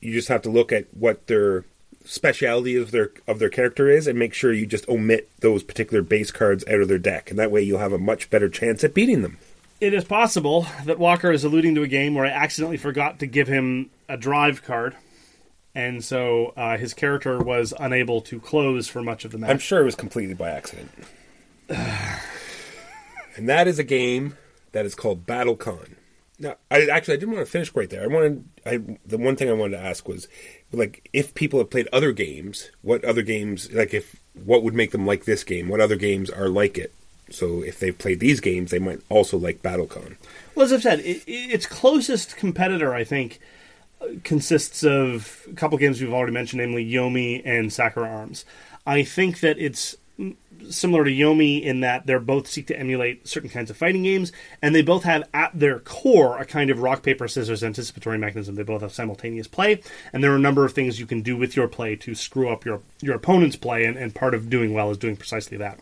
[0.00, 1.64] you just have to look at what their
[2.04, 6.02] speciality of their of their character is and make sure you just omit those particular
[6.02, 8.84] base cards out of their deck and that way you'll have a much better chance
[8.84, 9.38] at beating them.
[9.80, 13.26] It is possible that Walker is alluding to a game where I accidentally forgot to
[13.26, 14.94] give him a drive card
[15.74, 19.50] and so uh, his character was unable to close for much of the match.
[19.50, 20.90] I'm sure it was completely by accident.
[23.36, 24.36] and that is a game
[24.72, 25.96] that is called BattleCon.
[26.38, 28.02] Now, I actually I didn't want to finish right there.
[28.02, 30.26] I wanted I the one thing I wanted to ask was
[30.72, 34.90] like if people have played other games, what other games like if what would make
[34.90, 35.68] them like this game?
[35.68, 36.92] What other games are like it?
[37.30, 40.16] So if they've played these games, they might also like BattleCon.
[40.54, 43.40] Well, as I've said, it, its closest competitor, I think,
[44.24, 48.44] consists of a couple games we've already mentioned, namely Yomi and Sakura Arms.
[48.86, 49.96] I think that it's
[50.70, 54.32] similar to Yomi in that they're both seek to emulate certain kinds of fighting games,
[54.62, 58.54] and they both have at their core a kind of rock paper scissors anticipatory mechanism.
[58.54, 59.80] They both have simultaneous play,
[60.12, 62.48] and there are a number of things you can do with your play to screw
[62.48, 65.78] up your your opponent's play, and, and part of doing well is doing precisely that.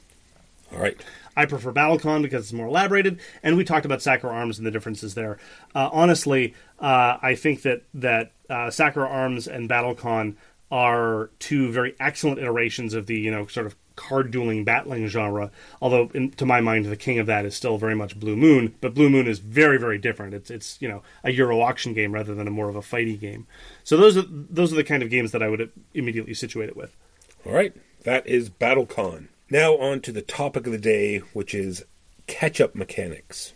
[0.72, 0.97] All right.
[1.37, 4.70] I prefer BattleCon because it's more elaborated, and we talked about Sakura Arms and the
[4.70, 5.39] differences there.
[5.74, 10.37] Uh, honestly, uh, I think that that uh, Sakura Arms and BattleCon
[10.70, 15.50] are two very excellent iterations of the you know sort of card dueling battling genre.
[15.80, 18.74] Although, in, to my mind, the king of that is still very much Blue Moon.
[18.80, 20.34] But Blue Moon is very, very different.
[20.34, 23.18] It's it's you know a Euro auction game rather than a more of a fighty
[23.18, 23.46] game.
[23.84, 26.76] So those are those are the kind of games that I would immediately situate it
[26.76, 26.96] with.
[27.46, 27.74] All right,
[28.05, 29.28] that is BattleCon.
[29.50, 31.84] Now on to the topic of the day, which is
[32.26, 33.53] catch-up mechanics.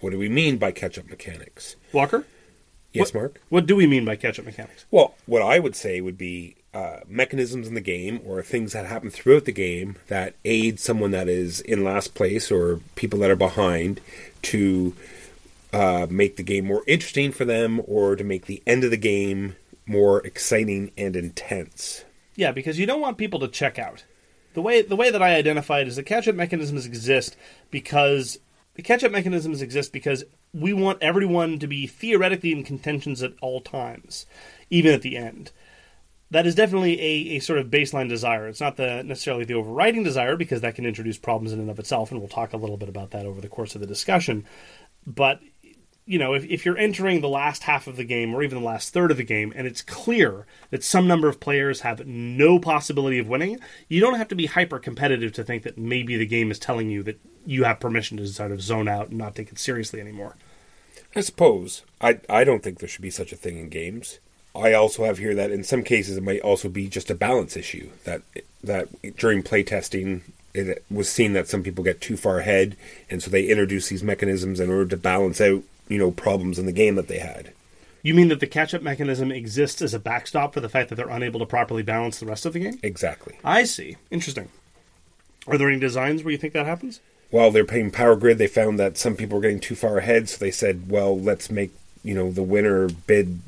[0.00, 1.76] What do we mean by catch-up mechanics?
[1.92, 2.26] Walker.
[2.92, 3.40] Yes, what, Mark.
[3.48, 4.84] What do we mean by catch-up mechanics?
[4.90, 8.86] Well, what I would say would be uh, mechanisms in the game or things that
[8.86, 13.30] happen throughout the game that aid someone that is in last place or people that
[13.30, 14.00] are behind
[14.40, 14.94] to
[15.72, 18.96] uh, make the game more interesting for them or to make the end of the
[18.96, 19.56] game
[19.86, 22.04] more exciting and intense.
[22.36, 24.04] Yeah, because you don't want people to check out.
[24.54, 27.36] The way the way that I identify it is the catch up mechanisms exist
[27.70, 28.38] because
[28.74, 33.32] the catch up mechanisms exist because we want everyone to be theoretically in contentions at
[33.40, 34.26] all times,
[34.70, 35.50] even at the end
[36.32, 38.48] that is definitely a, a sort of baseline desire.
[38.48, 41.78] It's not the necessarily the overriding desire because that can introduce problems in and of
[41.78, 44.46] itself, and we'll talk a little bit about that over the course of the discussion.
[45.06, 45.40] But
[46.06, 48.64] you know, if, if you're entering the last half of the game or even the
[48.64, 52.58] last third of the game, and it's clear that some number of players have no
[52.58, 56.26] possibility of winning, you don't have to be hyper competitive to think that maybe the
[56.26, 59.34] game is telling you that you have permission to sort of zone out and not
[59.34, 60.36] take it seriously anymore.
[61.14, 61.82] I suppose.
[62.00, 64.18] I I don't think there should be such a thing in games.
[64.54, 67.56] I also have here that in some cases it might also be just a balance
[67.56, 68.22] issue that
[68.62, 70.22] that during playtesting
[70.54, 72.76] it was seen that some people get too far ahead
[73.08, 76.66] and so they introduce these mechanisms in order to balance out you know problems in
[76.66, 77.52] the game that they had.
[78.02, 80.96] You mean that the catch up mechanism exists as a backstop for the fact that
[80.96, 82.80] they're unable to properly balance the rest of the game?
[82.82, 83.38] Exactly.
[83.44, 83.96] I see.
[84.10, 84.48] Interesting.
[85.46, 87.00] Are there any designs where you think that happens?
[87.30, 90.28] While they're playing Power Grid, they found that some people were getting too far ahead,
[90.28, 91.70] so they said, "Well, let's make
[92.04, 93.40] you know the winner bid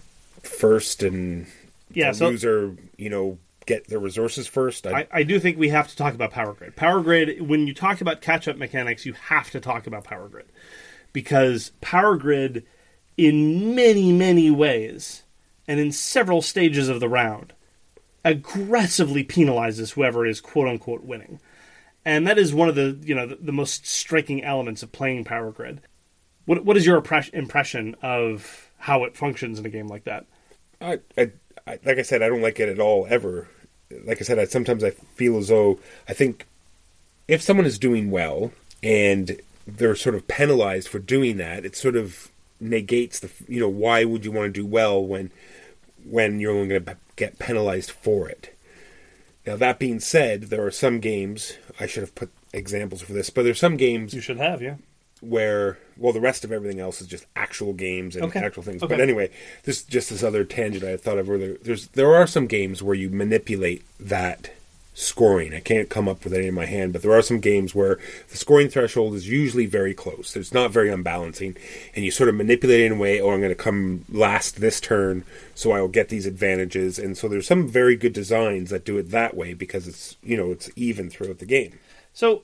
[0.47, 1.47] first, and
[1.93, 4.87] Yeah, the so- loser, you know, get their resources first.
[4.87, 6.77] I, I, I do think we have to talk about Power Grid.
[6.77, 10.29] Power Grid, when you talk about catch up mechanics, you have to talk about Power
[10.29, 10.47] Grid.
[11.15, 12.65] Because Power Grid,
[13.17, 15.23] in many, many ways,
[15.67, 17.55] and in several stages of the round,
[18.25, 21.41] aggressively penalizes whoever is quote unquote winning.
[22.05, 25.25] And that is one of the you know the, the most striking elements of playing
[25.25, 25.81] Power Grid.
[26.45, 30.27] What what is your impression of how it functions in a game like that?
[30.85, 30.99] I,
[31.67, 33.49] I, like I said, I don't like it at all ever.
[34.05, 35.79] Like I said, I, sometimes I feel as though
[36.09, 36.47] I think
[37.29, 41.97] if someone is doing well and they're sort of penalized for doing that, it sort
[41.97, 42.31] of
[42.61, 45.31] negates the you know why would you want to do well when
[46.05, 48.55] when you're only going to get penalized for it.
[49.47, 53.31] Now that being said, there are some games I should have put examples for this,
[53.31, 54.77] but there's some games You should have, yeah.
[55.25, 58.41] Where well the rest of everything else is just actual games and Okay.
[58.41, 58.83] actual things.
[58.83, 58.95] Okay.
[58.95, 59.31] but anyway
[59.65, 62.95] this just this other tangent i thought of earlier there's there are some games where
[62.95, 64.51] you manipulate that
[64.97, 65.53] scoring.
[65.53, 67.99] I can't come up with any in my hand but there are some games where
[68.29, 70.37] the scoring threshold is usually very close.
[70.37, 71.57] It's not very unbalancing
[71.97, 74.61] and you sort of manipulate it in a way oh i'm going to come last
[74.61, 76.99] this turn so i'll get these advantages.
[77.01, 80.37] And so there's some very good designs that do it that way because it's you
[80.37, 81.79] know it's even throughout the game.
[82.13, 82.43] So,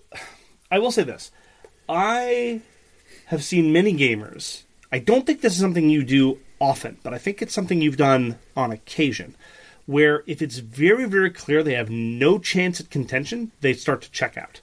[0.72, 1.30] I will say this:
[1.92, 2.60] I
[3.26, 4.62] have seen many gamers.
[4.92, 7.96] I don't think this is something you do often, but I think it's something you've
[7.96, 9.34] done on occasion.
[9.86, 14.10] Where if it's very, very clear they have no chance at contention, they start to
[14.12, 14.60] check out.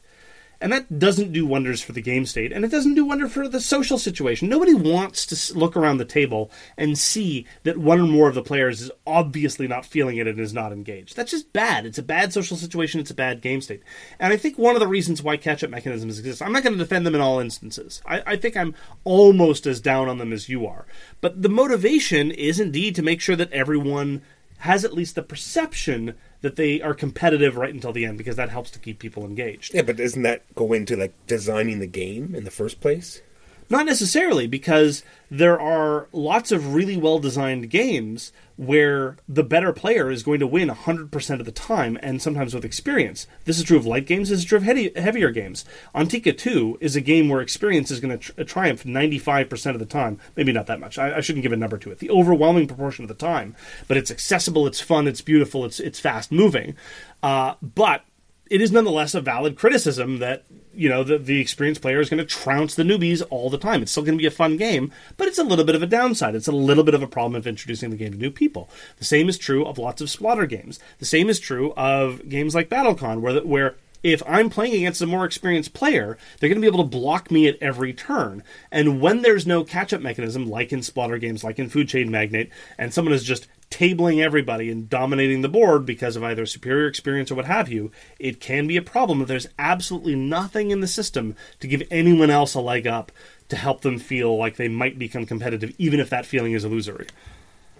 [0.59, 3.47] And that doesn't do wonders for the game state, and it doesn't do wonder for
[3.47, 4.49] the social situation.
[4.49, 8.41] Nobody wants to look around the table and see that one or more of the
[8.41, 11.15] players is obviously not feeling it and is not engaged.
[11.15, 11.85] That's just bad.
[11.85, 12.99] It's a bad social situation.
[12.99, 13.83] It's a bad game state.
[14.19, 16.83] And I think one of the reasons why catch-up mechanisms exist, I'm not going to
[16.83, 18.01] defend them in all instances.
[18.05, 20.87] I, I think I'm almost as down on them as you are.
[21.21, 24.23] But the motivation is indeed to make sure that everyone
[24.59, 28.49] has at least the perception that they are competitive right until the end, because that
[28.49, 29.73] helps to keep people engaged.
[29.73, 33.21] yeah but doesn't that go into like designing the game in the first place
[33.69, 40.09] Not necessarily, because there are lots of really well designed games where the better player
[40.09, 43.27] is going to win 100% of the time, and sometimes with experience.
[43.45, 45.65] This is true of light games, this is true of heavy, heavier games.
[45.93, 49.85] Antike 2 is a game where experience is going to tr- triumph 95% of the
[49.85, 50.19] time.
[50.35, 50.97] Maybe not that much.
[50.97, 51.99] I, I shouldn't give a number to it.
[51.99, 53.55] The overwhelming proportion of the time.
[53.87, 56.75] But it's accessible, it's fun, it's beautiful, it's, it's fast moving.
[57.21, 58.03] Uh, but
[58.49, 60.45] it is nonetheless a valid criticism that
[60.77, 63.81] you know the, the experienced player is going to trounce the newbies all the time.
[63.81, 65.87] It's still going to be a fun game, but it's a little bit of a
[65.87, 66.35] downside.
[66.35, 68.69] It's a little bit of a problem of introducing the game to new people.
[68.97, 70.79] The same is true of lots of Splotter games.
[70.99, 75.07] The same is true of games like BattleCon, where where if I'm playing against a
[75.07, 78.43] more experienced player, they're going to be able to block me at every turn.
[78.71, 82.11] And when there's no catch up mechanism, like in Splotter games, like in Food Chain
[82.11, 86.87] Magnate, and someone is just tabling everybody and dominating the board because of either superior
[86.87, 90.79] experience or what have you, it can be a problem if there's absolutely nothing in
[90.79, 93.11] the system to give anyone else a leg up
[93.49, 97.07] to help them feel like they might become competitive, even if that feeling is illusory.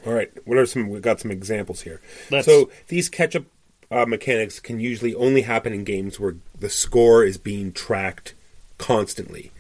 [0.06, 0.32] All right.
[0.46, 0.90] What are some?
[0.90, 2.00] We've got some examples here.
[2.30, 3.44] Let's- So these catch-up
[3.90, 8.34] uh, mechanics can usually only happen in games where the score is being tracked
[8.78, 9.52] constantly.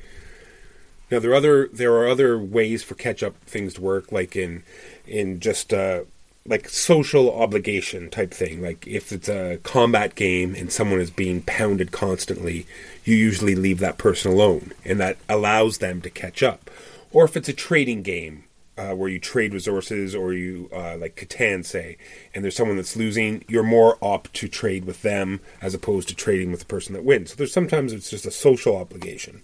[1.09, 4.63] Now there are other there are other ways for catch-up things to work, like in
[5.05, 6.01] in just uh,
[6.48, 8.62] like social obligation type thing.
[8.62, 12.66] Like if it's a combat game and someone is being pounded constantly,
[13.04, 16.70] you usually leave that person alone, and that allows them to catch up.
[17.12, 18.45] Or if it's a trading game
[18.78, 21.98] uh, where you trade resources, or you uh, like Catan, say,
[22.34, 26.16] and there's someone that's losing, you're more opt to trade with them as opposed to
[26.16, 27.32] trading with the person that wins.
[27.32, 29.43] So there's sometimes it's just a social obligation.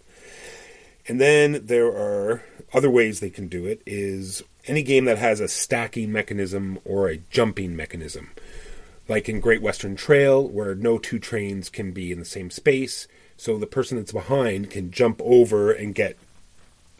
[1.08, 2.44] And then there are
[2.74, 7.10] other ways they can do it is any game that has a stacking mechanism or
[7.10, 8.30] a jumping mechanism.
[9.08, 13.08] like in Great Western Trail, where no two trains can be in the same space.
[13.38, 16.18] So the person that's behind can jump over and get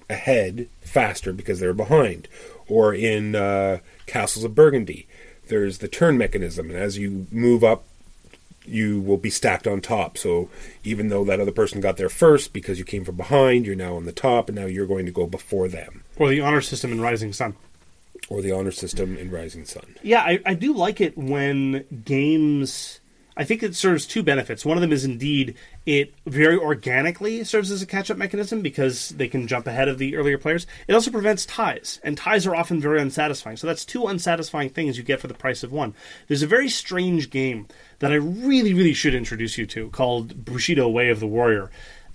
[0.10, 2.28] ahead faster because they're behind.
[2.68, 5.08] Or in uh, Castles of Burgundy,
[5.48, 7.86] there's the turn mechanism, and as you move up,
[8.66, 10.18] you will be stacked on top.
[10.18, 10.50] So
[10.86, 13.96] even though that other person got there first because you came from behind, you're now
[13.96, 16.03] on the top, and now you're going to go before them.
[16.18, 17.56] Or the honor system in Rising Sun.
[18.30, 19.96] Or the honor system in Rising Sun.
[20.02, 23.00] Yeah, I, I do like it when games.
[23.36, 24.64] I think it serves two benefits.
[24.64, 25.56] One of them is indeed
[25.88, 29.98] it very organically serves as a catch up mechanism because they can jump ahead of
[29.98, 30.68] the earlier players.
[30.88, 33.58] It also prevents ties, and ties are often very unsatisfying.
[33.58, 35.96] So that's two unsatisfying things you get for the price of one.
[36.28, 37.68] There's a very strange game
[38.00, 41.72] that I really, really should introduce you to called Bushido Way of the Warrior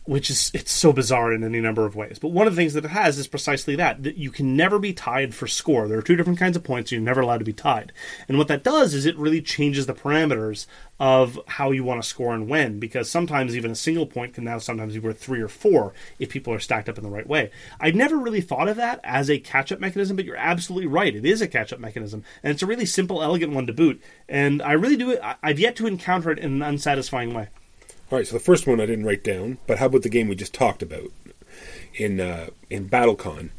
[0.08, 2.18] which is it's so bizarre in any number of ways.
[2.18, 4.78] But one of the things that it has is precisely that that you can never
[4.78, 5.86] be tied for score.
[5.86, 6.90] There are two different kinds of points.
[6.90, 7.92] You're never allowed to be tied.
[8.26, 10.66] And what that does is it really changes the parameters
[10.98, 12.78] of how you want to score and when.
[12.78, 16.30] Because sometimes even a single point can now sometimes be worth three or four if
[16.30, 17.50] people are stacked up in the right way.
[17.78, 21.14] I'd never really thought of that as a catch-up mechanism, but you're absolutely right.
[21.14, 24.00] It is a catch-up mechanism, and it's a really simple, elegant one to boot.
[24.26, 25.18] And I really do.
[25.42, 27.48] I've yet to encounter it in an unsatisfying way.
[28.10, 30.28] All right, so the first one I didn't write down, but how about the game
[30.28, 31.12] we just talked about
[31.94, 33.50] in uh, in BattleCon?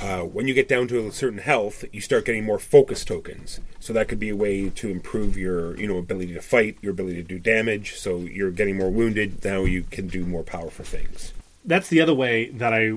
[0.00, 3.60] Uh, when you get down to a certain health, you start getting more focus tokens.
[3.78, 6.90] So that could be a way to improve your, you know, ability to fight, your
[6.90, 7.94] ability to do damage.
[7.94, 9.44] So you're getting more wounded.
[9.44, 11.32] Now you can do more powerful things.
[11.64, 12.94] That's the other way that I.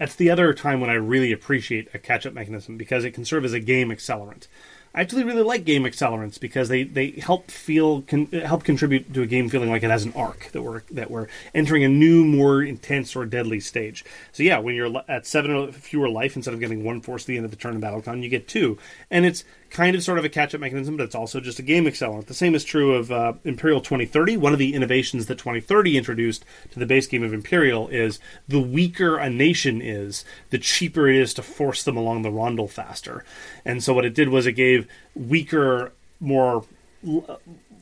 [0.00, 3.44] That's the other time when I really appreciate a catch-up mechanism because it can serve
[3.44, 4.48] as a game accelerant.
[4.94, 9.22] I actually really like game accelerants because they, they help feel can help contribute to
[9.22, 12.24] a game feeling like it has an arc that we're that we're entering a new,
[12.24, 14.04] more intense or deadly stage.
[14.30, 17.26] So yeah, when you're at seven or fewer life instead of getting one force at
[17.26, 18.78] the end of the turn in BattleCon, you get two,
[19.10, 19.42] and it's
[19.74, 22.26] kind of sort of a catch up mechanism, but it's also just a game accelerant.
[22.26, 24.36] The same is true of uh, Imperial 2030.
[24.36, 28.60] One of the innovations that 2030 introduced to the base game of Imperial is the
[28.60, 33.24] weaker a nation is, the cheaper it is to force them along the rondel faster.
[33.64, 36.64] And so what it did was it gave weaker, more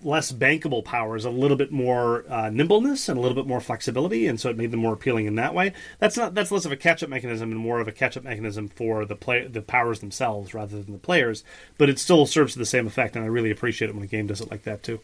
[0.05, 4.27] less bankable powers a little bit more uh, nimbleness and a little bit more flexibility,
[4.27, 5.73] and so it made them more appealing in that way.
[5.99, 8.25] That's not that's less of a catch up mechanism and more of a catch up
[8.25, 11.45] mechanism for the play the powers themselves rather than the players,
[11.79, 14.27] but it still serves the same effect, and I really appreciate it when a game
[14.27, 15.01] does it like that too.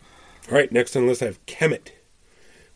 [0.51, 1.90] All right, next on the list I have Kemet.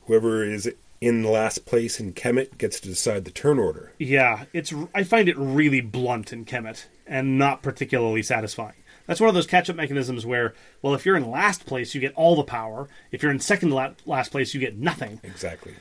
[0.06, 0.70] Whoever is
[1.00, 3.92] in last place in Kemet gets to decide the turn order.
[3.98, 8.74] Yeah, it's I find it really blunt in Kemet and not particularly satisfying.
[9.06, 12.00] That's one of those catch up mechanisms where, well, if you're in last place, you
[12.00, 12.88] get all the power.
[13.10, 15.20] If you're in second to last place, you get nothing.
[15.22, 15.74] Exactly.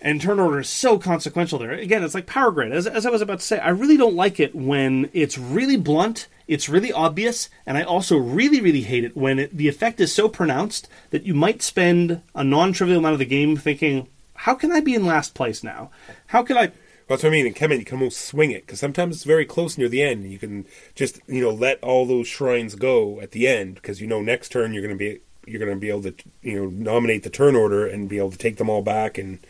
[0.00, 1.70] And turn order is so consequential there.
[1.70, 2.72] Again, it's like power grid.
[2.72, 5.76] As, as I was about to say, I really don't like it when it's really
[5.76, 10.00] blunt, it's really obvious, and I also really, really hate it when it, the effect
[10.00, 14.08] is so pronounced that you might spend a non trivial amount of the game thinking,
[14.34, 15.90] how can I be in last place now?
[16.26, 16.72] How can I
[17.08, 17.46] that's what I mean.
[17.46, 20.22] In Kemet, you can almost swing it because sometimes it's very close near the end,
[20.22, 24.00] and you can just you know let all those shrines go at the end because
[24.00, 26.56] you know next turn you're going to be you're going to be able to you
[26.56, 29.40] know nominate the turn order and be able to take them all back and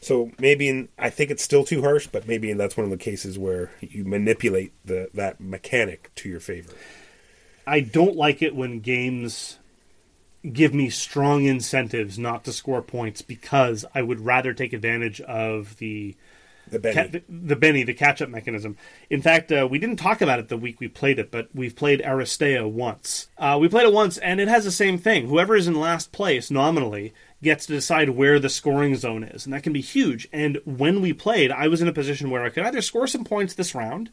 [0.00, 2.96] so maybe in, I think it's still too harsh, but maybe that's one of the
[2.96, 6.72] cases where you manipulate the that mechanic to your favor.
[7.66, 9.58] I don't like it when games
[10.52, 15.76] give me strong incentives not to score points because I would rather take advantage of
[15.76, 16.16] the
[16.70, 16.94] the Benny.
[16.94, 18.76] Ca- the, the, Benny, the catch up mechanism.
[19.08, 21.76] In fact, uh, we didn't talk about it the week we played it, but we've
[21.76, 23.28] played Aristeia once.
[23.38, 25.28] Uh, we played it once, and it has the same thing.
[25.28, 27.12] Whoever is in last place nominally
[27.42, 30.28] gets to decide where the scoring zone is, and that can be huge.
[30.32, 33.24] And when we played, I was in a position where I could either score some
[33.24, 34.10] points this round,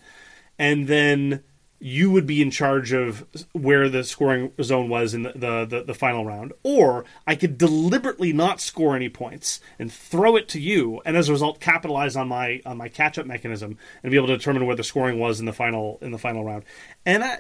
[0.58, 1.43] and then
[1.80, 5.84] you would be in charge of where the scoring zone was in the, the, the,
[5.84, 10.59] the, final round, or I could deliberately not score any points and throw it to
[10.59, 14.17] you, and as a result, capitalize on my on my catch up mechanism and be
[14.17, 16.63] able to determine where the scoring was in the final in the final round.
[17.05, 17.38] And I,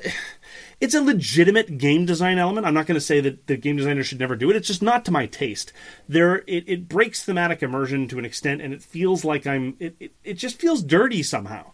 [0.79, 2.67] it's a legitimate game design element.
[2.67, 4.55] I'm not going to say that the game designer should never do it.
[4.55, 5.73] It's just not to my taste.
[6.07, 9.75] There, it, it breaks thematic immersion to an extent, and it feels like I'm.
[9.79, 11.71] It, it, it just feels dirty somehow.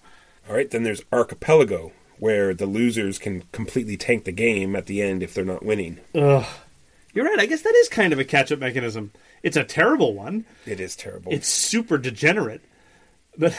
[0.47, 5.01] All right, then there's Archipelago where the losers can completely tank the game at the
[5.01, 5.99] end if they're not winning.
[6.15, 6.45] Ugh.
[7.13, 7.39] You're right.
[7.39, 9.11] I guess that is kind of a catch up mechanism.
[9.43, 10.45] It's a terrible one.
[10.65, 11.31] It is terrible.
[11.31, 12.61] It's super degenerate.
[13.37, 13.55] But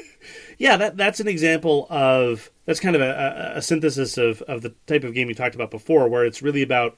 [0.58, 4.74] yeah, that that's an example of that's kind of a, a, synthesis of, of the
[4.86, 6.96] type of game you talked about before, where it's really about,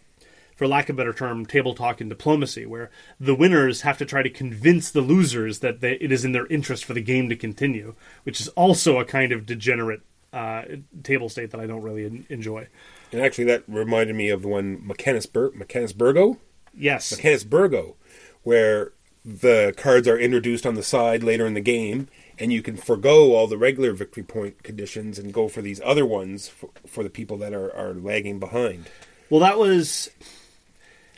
[0.56, 4.04] for lack of a better term, table talk and diplomacy, where the winners have to
[4.04, 7.28] try to convince the losers that they, it is in their interest for the game
[7.28, 10.02] to continue, which is also a kind of degenerate
[10.32, 10.62] uh,
[11.02, 12.68] table state that I don't really en- enjoy.
[13.12, 16.38] And actually, that reminded me of the one Mechanisburg, Mechanisburgo,
[16.74, 17.94] Yes, Mechanisburgo,
[18.42, 18.92] where
[19.24, 22.08] the cards are introduced on the side later in the game,
[22.38, 26.04] and you can forego all the regular victory point conditions and go for these other
[26.04, 28.88] ones for, for the people that are, are lagging behind.
[29.30, 30.10] Well, that was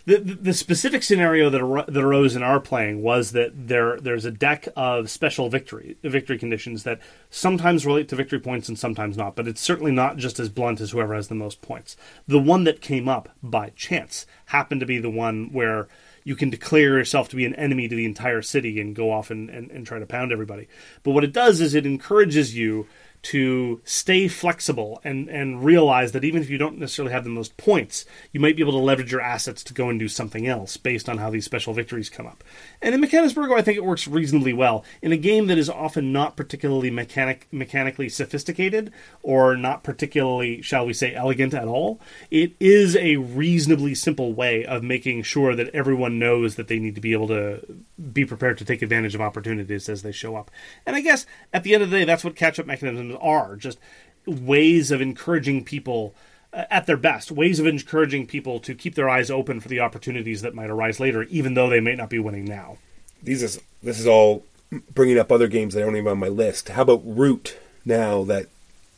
[0.07, 4.25] the, the specific scenario that ar- that arose in our playing was that there there's
[4.25, 7.01] a deck of special victory victory conditions that
[7.31, 10.81] sometimes relate to victory points and sometimes not, but it's certainly not just as blunt
[10.81, 11.97] as whoever has the most points.
[12.29, 15.89] The one that came up by chance happened to be the one where
[16.23, 19.31] you can declare yourself to be an enemy to the entire city and go off
[19.31, 20.69] and, and, and try to pound everybody.
[21.03, 22.87] But what it does is it encourages you
[23.25, 27.57] to stay flexible and, and realize that even if you don't necessarily have the most
[27.57, 30.77] points, you might be able to leverage your assets to go and do something else
[30.77, 32.45] based on how these special victories come up.
[32.83, 34.85] And in Mechanisburgo, I think it works reasonably well.
[35.01, 40.85] In a game that is often not particularly mechanic mechanically sophisticated or not particularly, shall
[40.85, 42.01] we say, elegant at all,
[42.31, 46.95] it is a reasonably simple way of making sure that everyone knows that they need
[46.95, 47.65] to be able to
[48.13, 50.51] be prepared to take advantage of opportunities as they show up.
[50.85, 53.57] And I guess at the end of the day, that's what catch up mechanisms are
[53.57, 53.79] just
[54.27, 56.15] ways of encouraging people
[56.53, 59.81] uh, at their best, ways of encouraging people to keep their eyes open for the
[59.81, 62.79] opportunities that might arise later, even though they may not be winning now.
[63.23, 64.45] These is this is all
[64.91, 66.71] bringing up other games that aren't even on my list.
[66.71, 67.59] How about Root?
[67.85, 68.47] Now that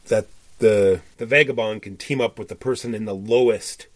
[0.09, 0.27] that
[0.59, 3.87] the the vagabond can team up with the person in the lowest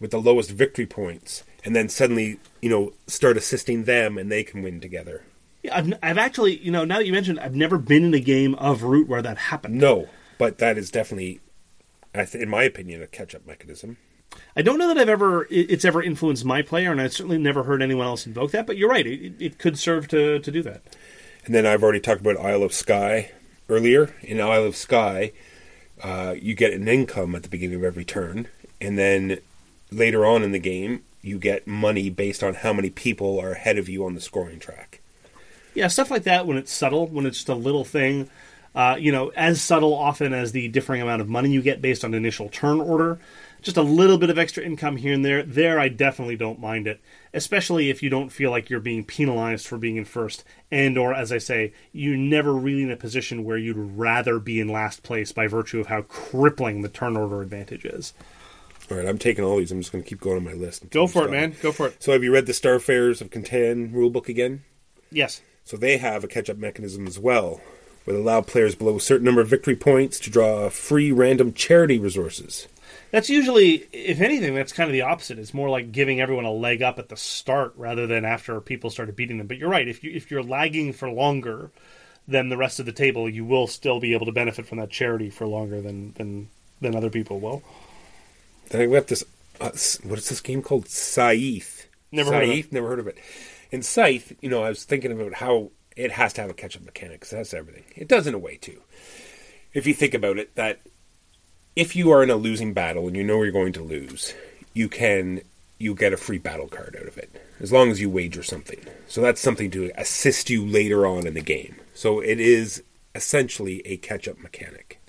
[0.00, 4.42] with the lowest victory points, and then suddenly you know start assisting them, and they
[4.42, 5.22] can win together.
[5.62, 8.20] Yeah, I've, I've actually, you know, now that you mentioned, I've never been in a
[8.20, 9.76] game of Root where that happened.
[9.76, 10.08] No,
[10.38, 11.40] but that is definitely,
[12.14, 13.96] I th- in my opinion, a catch-up mechanism.
[14.56, 17.64] I don't know that I've ever it's ever influenced my player, and I've certainly never
[17.64, 18.66] heard anyone else invoke that.
[18.66, 20.82] But you're right; it, it could serve to to do that.
[21.44, 23.32] And then I've already talked about Isle of Skye
[23.68, 24.14] earlier.
[24.22, 25.32] In Isle of Skye,
[26.02, 28.48] uh, you get an income at the beginning of every turn,
[28.80, 29.38] and then
[29.90, 33.76] later on in the game, you get money based on how many people are ahead
[33.76, 35.01] of you on the scoring track.
[35.74, 38.28] Yeah, stuff like that when it's subtle, when it's just a little thing.
[38.74, 42.04] Uh, you know, as subtle often as the differing amount of money you get based
[42.04, 43.18] on initial turn order.
[43.60, 45.44] Just a little bit of extra income here and there.
[45.44, 47.00] There, I definitely don't mind it,
[47.32, 50.42] especially if you don't feel like you're being penalized for being in first,
[50.72, 54.58] and or as I say, you're never really in a position where you'd rather be
[54.58, 58.14] in last place by virtue of how crippling the turn order advantage is.
[58.90, 59.70] All right, I'm taking all these.
[59.70, 60.90] I'm just going to keep going on my list.
[60.90, 61.54] Go for it, man.
[61.62, 62.02] Go for it.
[62.02, 64.64] So, have you read the Starfarers of Catan rulebook again?
[65.12, 65.40] Yes.
[65.64, 67.60] So they have a catch-up mechanism as well,
[68.04, 71.52] where they allow players below a certain number of victory points to draw free random
[71.52, 72.68] charity resources.
[73.10, 75.38] That's usually, if anything, that's kind of the opposite.
[75.38, 78.90] It's more like giving everyone a leg up at the start rather than after people
[78.90, 79.46] started beating them.
[79.46, 79.86] But you're right.
[79.86, 81.70] If you if you're lagging for longer
[82.26, 84.90] than the rest of the table, you will still be able to benefit from that
[84.90, 86.48] charity for longer than than
[86.80, 87.62] than other people will.
[88.70, 89.24] Then we have this.
[89.60, 89.70] Uh,
[90.02, 90.88] what is this game called?
[90.88, 91.88] Scythe.
[92.10, 92.72] Never heard of Scythe.
[92.72, 93.18] Never heard of it.
[93.72, 96.82] In Scythe, you know, I was thinking about how it has to have a catch-up
[96.84, 97.20] mechanic.
[97.22, 97.84] 'cause that's everything.
[97.96, 98.82] It does in a way too.
[99.74, 100.80] If you think about it, that
[101.74, 104.34] if you are in a losing battle and you know you're going to lose,
[104.74, 105.40] you can
[105.78, 108.78] you get a free battle card out of it as long as you wager something.
[109.08, 111.74] So that's something to assist you later on in the game.
[111.92, 112.84] So it is
[113.16, 115.00] essentially a catch-up mechanic.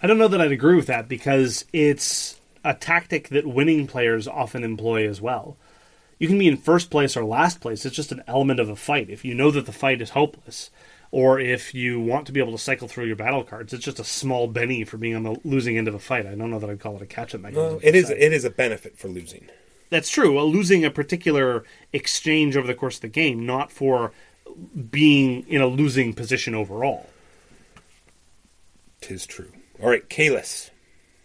[0.00, 4.28] I don't know that I'd agree with that because it's a tactic that winning players
[4.28, 5.56] often employ as well.
[6.22, 7.84] You can be in first place or last place.
[7.84, 9.10] It's just an element of a fight.
[9.10, 10.70] If you know that the fight is hopeless,
[11.10, 13.98] or if you want to be able to cycle through your battle cards, it's just
[13.98, 16.24] a small benny for being on the losing end of a fight.
[16.24, 17.72] I don't know that I'd call it a catch-up mechanism.
[17.72, 18.08] Well, it is.
[18.08, 19.48] It is a benefit for losing.
[19.90, 20.36] That's true.
[20.36, 24.12] Well, losing a particular exchange over the course of the game, not for
[24.92, 27.10] being in a losing position overall.
[29.00, 29.50] Tis true.
[29.82, 30.70] All right, Caylus.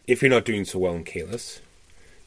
[0.07, 1.61] If you're not doing so well in Caylus,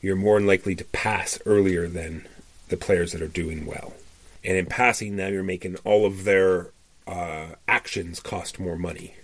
[0.00, 2.26] you're more than likely to pass earlier than
[2.70, 3.92] the players that are doing well.
[4.42, 6.70] And in passing, now you're making all of their
[7.06, 9.16] uh, actions cost more money.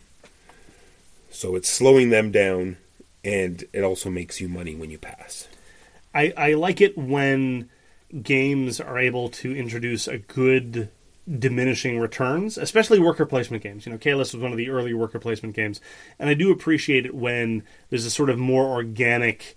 [1.30, 2.76] So it's slowing them down,
[3.24, 5.48] and it also makes you money when you pass.
[6.14, 7.68] I, I like it when
[8.22, 10.90] games are able to introduce a good
[11.38, 13.84] diminishing returns, especially worker placement games.
[13.84, 15.80] You know, Caylus was one of the early worker placement games,
[16.18, 19.56] and I do appreciate it when there's a sort of more organic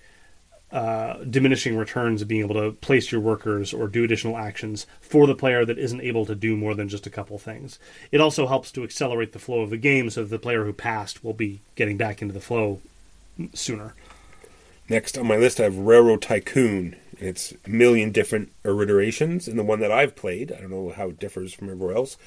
[0.72, 5.26] uh, diminishing returns of being able to place your workers or do additional actions for
[5.26, 7.80] the player that isn't able to do more than just a couple things.
[8.12, 10.74] It also helps to accelerate the flow of the game so that the player who
[10.74, 12.82] passed will be getting back into the flow
[13.54, 13.96] sooner.
[14.90, 16.96] Next on my list, I have Railroad Tycoon.
[17.20, 21.10] It's a million different iterations, and the one that I've played, I don't know how
[21.10, 22.18] it differs from everywhere else,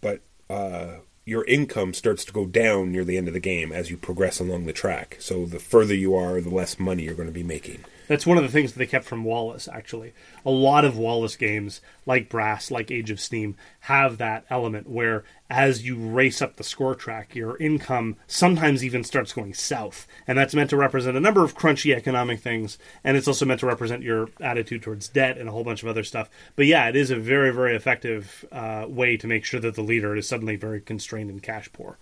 [0.00, 0.20] but
[0.50, 3.96] uh, your income starts to go down near the end of the game as you
[3.96, 5.16] progress along the track.
[5.20, 7.84] So the further you are, the less money you're going to be making.
[8.12, 10.12] That's one of the things that they kept from Wallace, actually.
[10.44, 15.24] A lot of Wallace games, like Brass, like Age of Steam, have that element where
[15.48, 20.06] as you race up the score track, your income sometimes even starts going south.
[20.26, 22.76] And that's meant to represent a number of crunchy economic things.
[23.02, 25.88] And it's also meant to represent your attitude towards debt and a whole bunch of
[25.88, 26.28] other stuff.
[26.54, 29.80] But yeah, it is a very, very effective uh, way to make sure that the
[29.80, 31.96] leader is suddenly very constrained and cash poor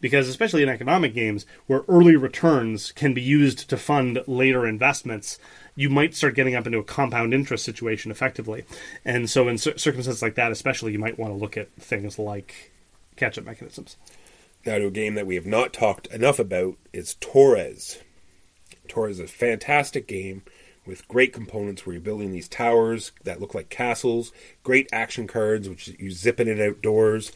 [0.00, 5.38] because especially in economic games where early returns can be used to fund later investments
[5.74, 8.64] you might start getting up into a compound interest situation effectively.
[9.04, 12.72] And so in circumstances like that especially you might want to look at things like
[13.16, 13.96] catch up mechanisms.
[14.66, 17.98] Now to a game that we have not talked enough about is torres.
[18.88, 20.42] Torres is a fantastic game
[20.86, 24.32] with great components where you're building these towers that look like castles
[24.62, 27.32] great action cards which you zip in and outdoors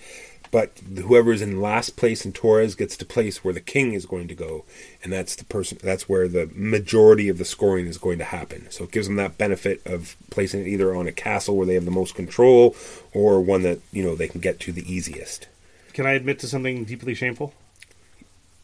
[0.54, 4.06] but whoever is in last place in Torres gets to place where the king is
[4.06, 4.64] going to go,
[5.02, 5.78] and that's the person.
[5.82, 8.70] That's where the majority of the scoring is going to happen.
[8.70, 11.74] So it gives them that benefit of placing it either on a castle where they
[11.74, 12.76] have the most control,
[13.12, 15.48] or one that you know they can get to the easiest.
[15.92, 17.52] Can I admit to something deeply shameful?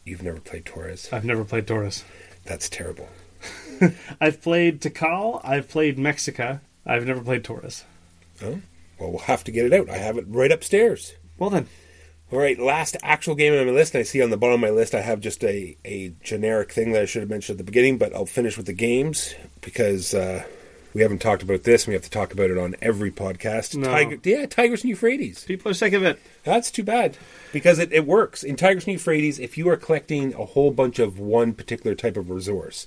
[0.05, 1.09] You've never played Torres.
[1.11, 2.05] I've never played Torres.
[2.45, 3.09] That's terrible.
[4.21, 5.41] I've played Tikal.
[5.43, 6.61] I've played Mexica.
[6.85, 7.83] I've never played Torres.
[8.41, 8.61] Oh,
[8.97, 9.89] well, we'll have to get it out.
[9.89, 11.15] I have it right upstairs.
[11.41, 11.65] Well then,
[12.31, 13.95] all right, last actual game on my list.
[13.95, 16.91] I see on the bottom of my list I have just a, a generic thing
[16.91, 20.13] that I should have mentioned at the beginning, but I'll finish with the games because
[20.13, 20.43] uh,
[20.93, 21.85] we haven't talked about this.
[21.85, 23.75] and We have to talk about it on every podcast.
[23.75, 23.87] No.
[23.87, 25.43] Tiger, yeah, Tigris and Euphrates.
[25.43, 26.19] People are sick of it.
[26.43, 27.17] That's too bad
[27.51, 28.43] because it, it works.
[28.43, 32.17] In Tigris and Euphrates, if you are collecting a whole bunch of one particular type
[32.17, 32.85] of resource,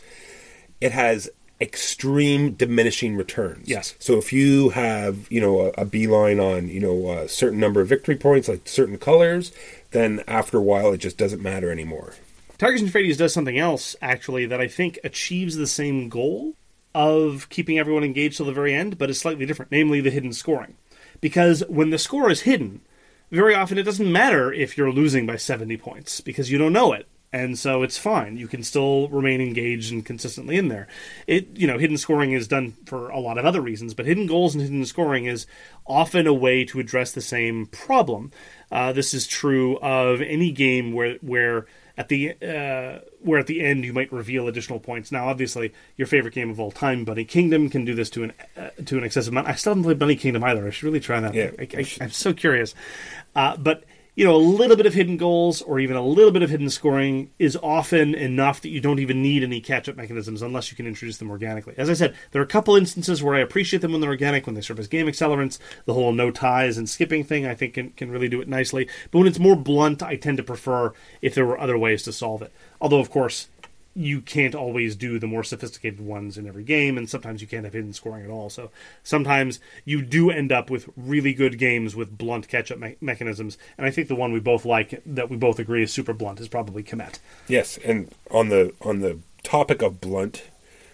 [0.81, 1.29] it has
[1.65, 3.69] extreme diminishing returns.
[3.69, 3.95] Yes.
[3.99, 7.81] So if you have, you know, a, a beeline on, you know, a certain number
[7.81, 9.51] of victory points, like certain colors,
[9.91, 12.13] then after a while it just doesn't matter anymore.
[12.59, 16.55] Tigris and Euphrates does something else, actually, that I think achieves the same goal
[16.95, 20.33] of keeping everyone engaged till the very end, but is slightly different, namely the hidden
[20.33, 20.77] scoring.
[21.21, 22.83] Because when the score is hidden,
[23.33, 26.93] very often it doesn't matter if you're losing by 70 points, because you don't know
[26.93, 28.37] it and so it's fine.
[28.37, 30.87] You can still remain engaged and consistently in there.
[31.27, 34.29] It you know hidden scoring is done for a lot of other reasons, but hidden
[34.29, 35.45] goals and hidden scoring is
[35.85, 38.31] often a way to address the same problem.
[38.71, 41.67] Uh, this is true of any game where where
[41.99, 45.11] at the uh, where at the end you might reveal additional points.
[45.11, 48.33] Now, obviously, your favorite game of all time, Bunny Kingdom, can do this to an
[48.57, 49.49] uh, to an excessive amount.
[49.49, 50.65] I still haven't played Bunny Kingdom either.
[50.65, 51.35] I should really try that.
[51.35, 52.77] Yeah, I, am so curious,
[53.35, 53.83] uh, but
[54.17, 56.71] you know, a little bit of hidden goals or even a little bit of hidden
[56.71, 60.77] scoring is often enough that you don't even need any catch up mechanisms unless you
[60.77, 61.75] can introduce them organically.
[61.77, 64.47] As I said, there are a couple instances where I appreciate them when they're organic,
[64.47, 65.59] when they serve as game accelerants.
[65.85, 68.89] The whole no ties and skipping thing, I think, can, can really do it nicely.
[69.11, 72.13] But when it's more blunt, I tend to prefer if there were other ways to
[72.13, 72.53] solve it.
[72.81, 73.49] Although, of course,
[73.95, 77.65] you can't always do the more sophisticated ones in every game, and sometimes you can't
[77.65, 78.51] have hidden scoring at all.
[78.51, 78.71] So
[79.03, 83.57] sometimes you do end up with really good games with blunt catch-up me- mechanisms.
[83.79, 86.41] And I think the one we both like, that we both agree is super blunt,
[86.41, 87.19] is probably Kemet.
[87.47, 90.45] Yes, and on the on the topic of blunt,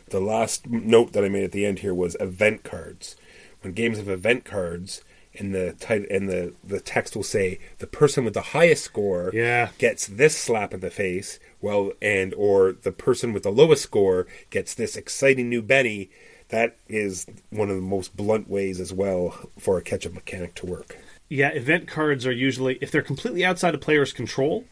[0.09, 3.16] the last note that I made at the end here was event cards.
[3.62, 5.02] When games have event cards,
[5.39, 9.31] and the title and the the text will say the person with the highest score
[9.32, 9.70] yeah.
[9.78, 14.27] gets this slap in the face well and or the person with the lowest score
[14.51, 16.11] gets this exciting new Benny
[16.48, 20.55] that is one of the most blunt ways as well for a catch up mechanic
[20.55, 20.98] to work
[21.28, 24.65] yeah event cards are usually if they're completely outside a player's control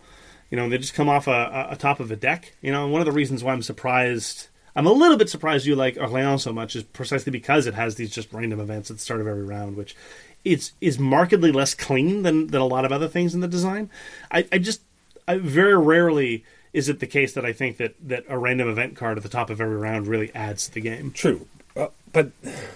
[0.50, 3.00] you know they just come off a, a top of a deck you know one
[3.00, 4.48] of the reasons why i'm surprised
[4.78, 7.96] I'm a little bit surprised you like Orléans so much is precisely because it has
[7.96, 9.96] these just random events at the start of every round, which
[10.44, 13.90] it's is markedly less clean than than a lot of other things in the design.
[14.30, 14.82] I, I just
[15.26, 18.96] I, very rarely is it the case that I think that that a random event
[18.96, 21.10] card at the top of every round really adds to the game.
[21.12, 21.46] True,
[21.76, 22.30] uh, but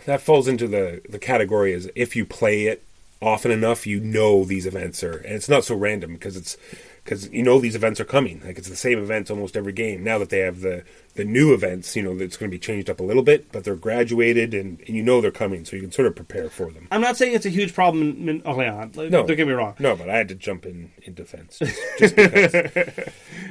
[0.07, 2.83] that falls into the the category as if you play it
[3.23, 6.57] often enough, you know these events are, and it's not so random because it's
[7.05, 8.41] because you know these events are coming.
[8.45, 10.05] Like it's the same events almost every game.
[10.05, 10.85] Now that they have the
[11.15, 13.65] the new events, you know, it's going to be changed up a little bit, but
[13.65, 16.71] they're graduated and, and you know they're coming, so you can sort of prepare for
[16.71, 16.89] them.
[16.91, 18.97] I'm not saying it's a huge problem in Orléans.
[18.97, 19.75] Oh, no, don't get me wrong.
[19.79, 22.91] No, but I had to jump in in defense just, just because.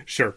[0.05, 0.35] sure,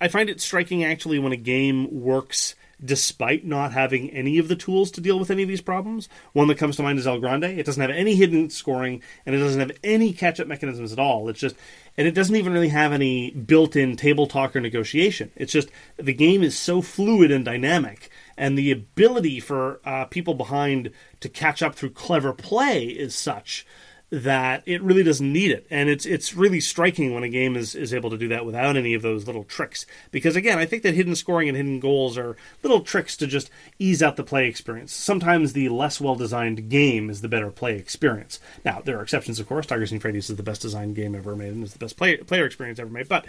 [0.00, 4.56] I find it striking actually when a game works despite not having any of the
[4.56, 6.08] tools to deal with any of these problems.
[6.32, 7.44] One that comes to mind is El Grande.
[7.44, 10.98] It doesn't have any hidden scoring and it doesn't have any catch up mechanisms at
[10.98, 11.28] all.
[11.28, 11.56] It's just,
[11.96, 15.30] and it doesn't even really have any built in table talk or negotiation.
[15.36, 18.10] It's just the game is so fluid and dynamic.
[18.36, 20.90] And the ability for uh, people behind
[21.20, 23.64] to catch up through clever play is such
[24.14, 25.66] that it really doesn't need it.
[25.70, 28.76] And it's it's really striking when a game is, is able to do that without
[28.76, 29.86] any of those little tricks.
[30.12, 33.50] Because again, I think that hidden scoring and hidden goals are little tricks to just
[33.80, 34.92] ease out the play experience.
[34.92, 38.38] Sometimes the less well designed game is the better play experience.
[38.64, 39.66] Now, there are exceptions, of course.
[39.66, 42.16] Tigers and Freddy's is the best designed game ever made and is the best play,
[42.18, 43.08] player experience ever made.
[43.08, 43.26] But,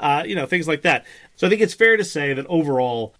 [0.00, 1.06] uh, you know, things like that.
[1.36, 3.14] So I think it's fair to say that overall,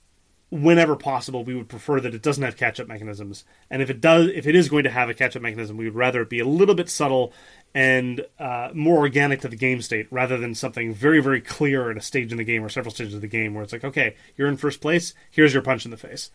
[0.51, 3.45] whenever possible, we would prefer that it doesn't have catch-up mechanisms.
[3.71, 5.95] And if it does, if it is going to have a catch-up mechanism, we would
[5.95, 7.33] rather it be a little bit subtle
[7.75, 11.97] and uh, more organic to the game state, rather than something very, very clear at
[11.97, 14.15] a stage in the game or several stages of the game where it's like, okay,
[14.37, 15.15] you're in first place.
[15.31, 16.31] Here's your punch in the face.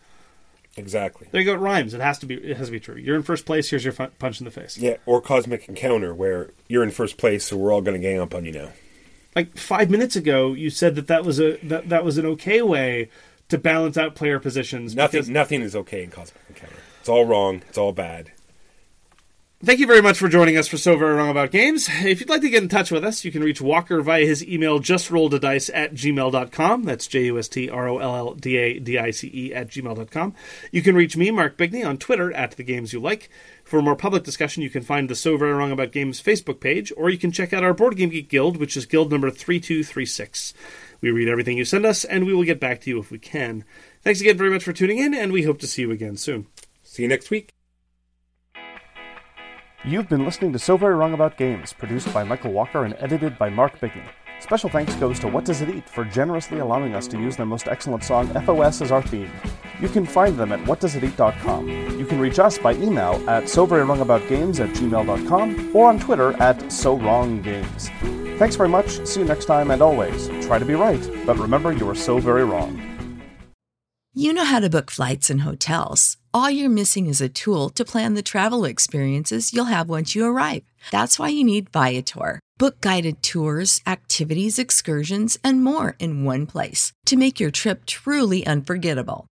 [0.76, 1.28] Exactly.
[1.30, 1.54] There you go.
[1.54, 1.92] It rhymes.
[1.92, 2.34] It has to be.
[2.34, 2.96] It has to be true.
[2.96, 3.68] You're in first place.
[3.68, 4.78] Here's your punch in the face.
[4.78, 8.20] Yeah, or cosmic encounter where you're in first place, so we're all going to gang
[8.20, 8.70] up on you now.
[9.36, 12.62] Like five minutes ago, you said that that was a that, that was an okay
[12.62, 13.10] way
[13.52, 14.94] to balance out player positions.
[14.96, 16.74] Nothing, because- nothing is okay in cosmic encounter.
[17.00, 17.62] It's all wrong.
[17.68, 18.32] It's all bad.
[19.64, 21.88] Thank you very much for joining us for So Very Wrong About Games.
[21.88, 24.44] If you'd like to get in touch with us, you can reach Walker via his
[24.44, 26.82] email justrolledadice at gmail.com.
[26.82, 29.54] That's J U S T R O L L D A D I C E
[29.54, 30.34] at gmail.com.
[30.72, 33.30] You can reach me, Mark Bigney, on Twitter at The Games You Like.
[33.62, 36.92] For more public discussion, you can find the So Very Wrong About Games Facebook page,
[36.96, 40.54] or you can check out our Board Game Geek Guild, which is guild number 3236.
[41.02, 43.18] We read everything you send us, and we will get back to you if we
[43.18, 43.64] can.
[44.02, 46.46] Thanks again very much for tuning in, and we hope to see you again soon.
[46.82, 47.52] See you next week.
[49.84, 53.36] You've been listening to So Very Wrong About Games, produced by Michael Walker and edited
[53.36, 54.04] by Mark Bigney.
[54.38, 57.46] Special thanks goes to What Does It Eat for generously allowing us to use their
[57.46, 59.30] most excellent song FOS as our theme.
[59.80, 61.98] You can find them at whatdoesiteat.com.
[61.98, 65.88] You can reach us by email at so very wrong about games at gmail.com or
[65.88, 67.90] on Twitter at so wrong games.
[68.38, 71.72] Thanks very much, see you next time, and always, try to be right, but remember
[71.72, 72.80] you are so very wrong.
[74.14, 76.18] You know how to book flights and hotels.
[76.34, 80.26] All you're missing is a tool to plan the travel experiences you'll have once you
[80.26, 80.64] arrive.
[80.90, 82.40] That's why you need Viator.
[82.58, 88.46] Book guided tours, activities, excursions, and more in one place to make your trip truly
[88.46, 89.26] unforgettable.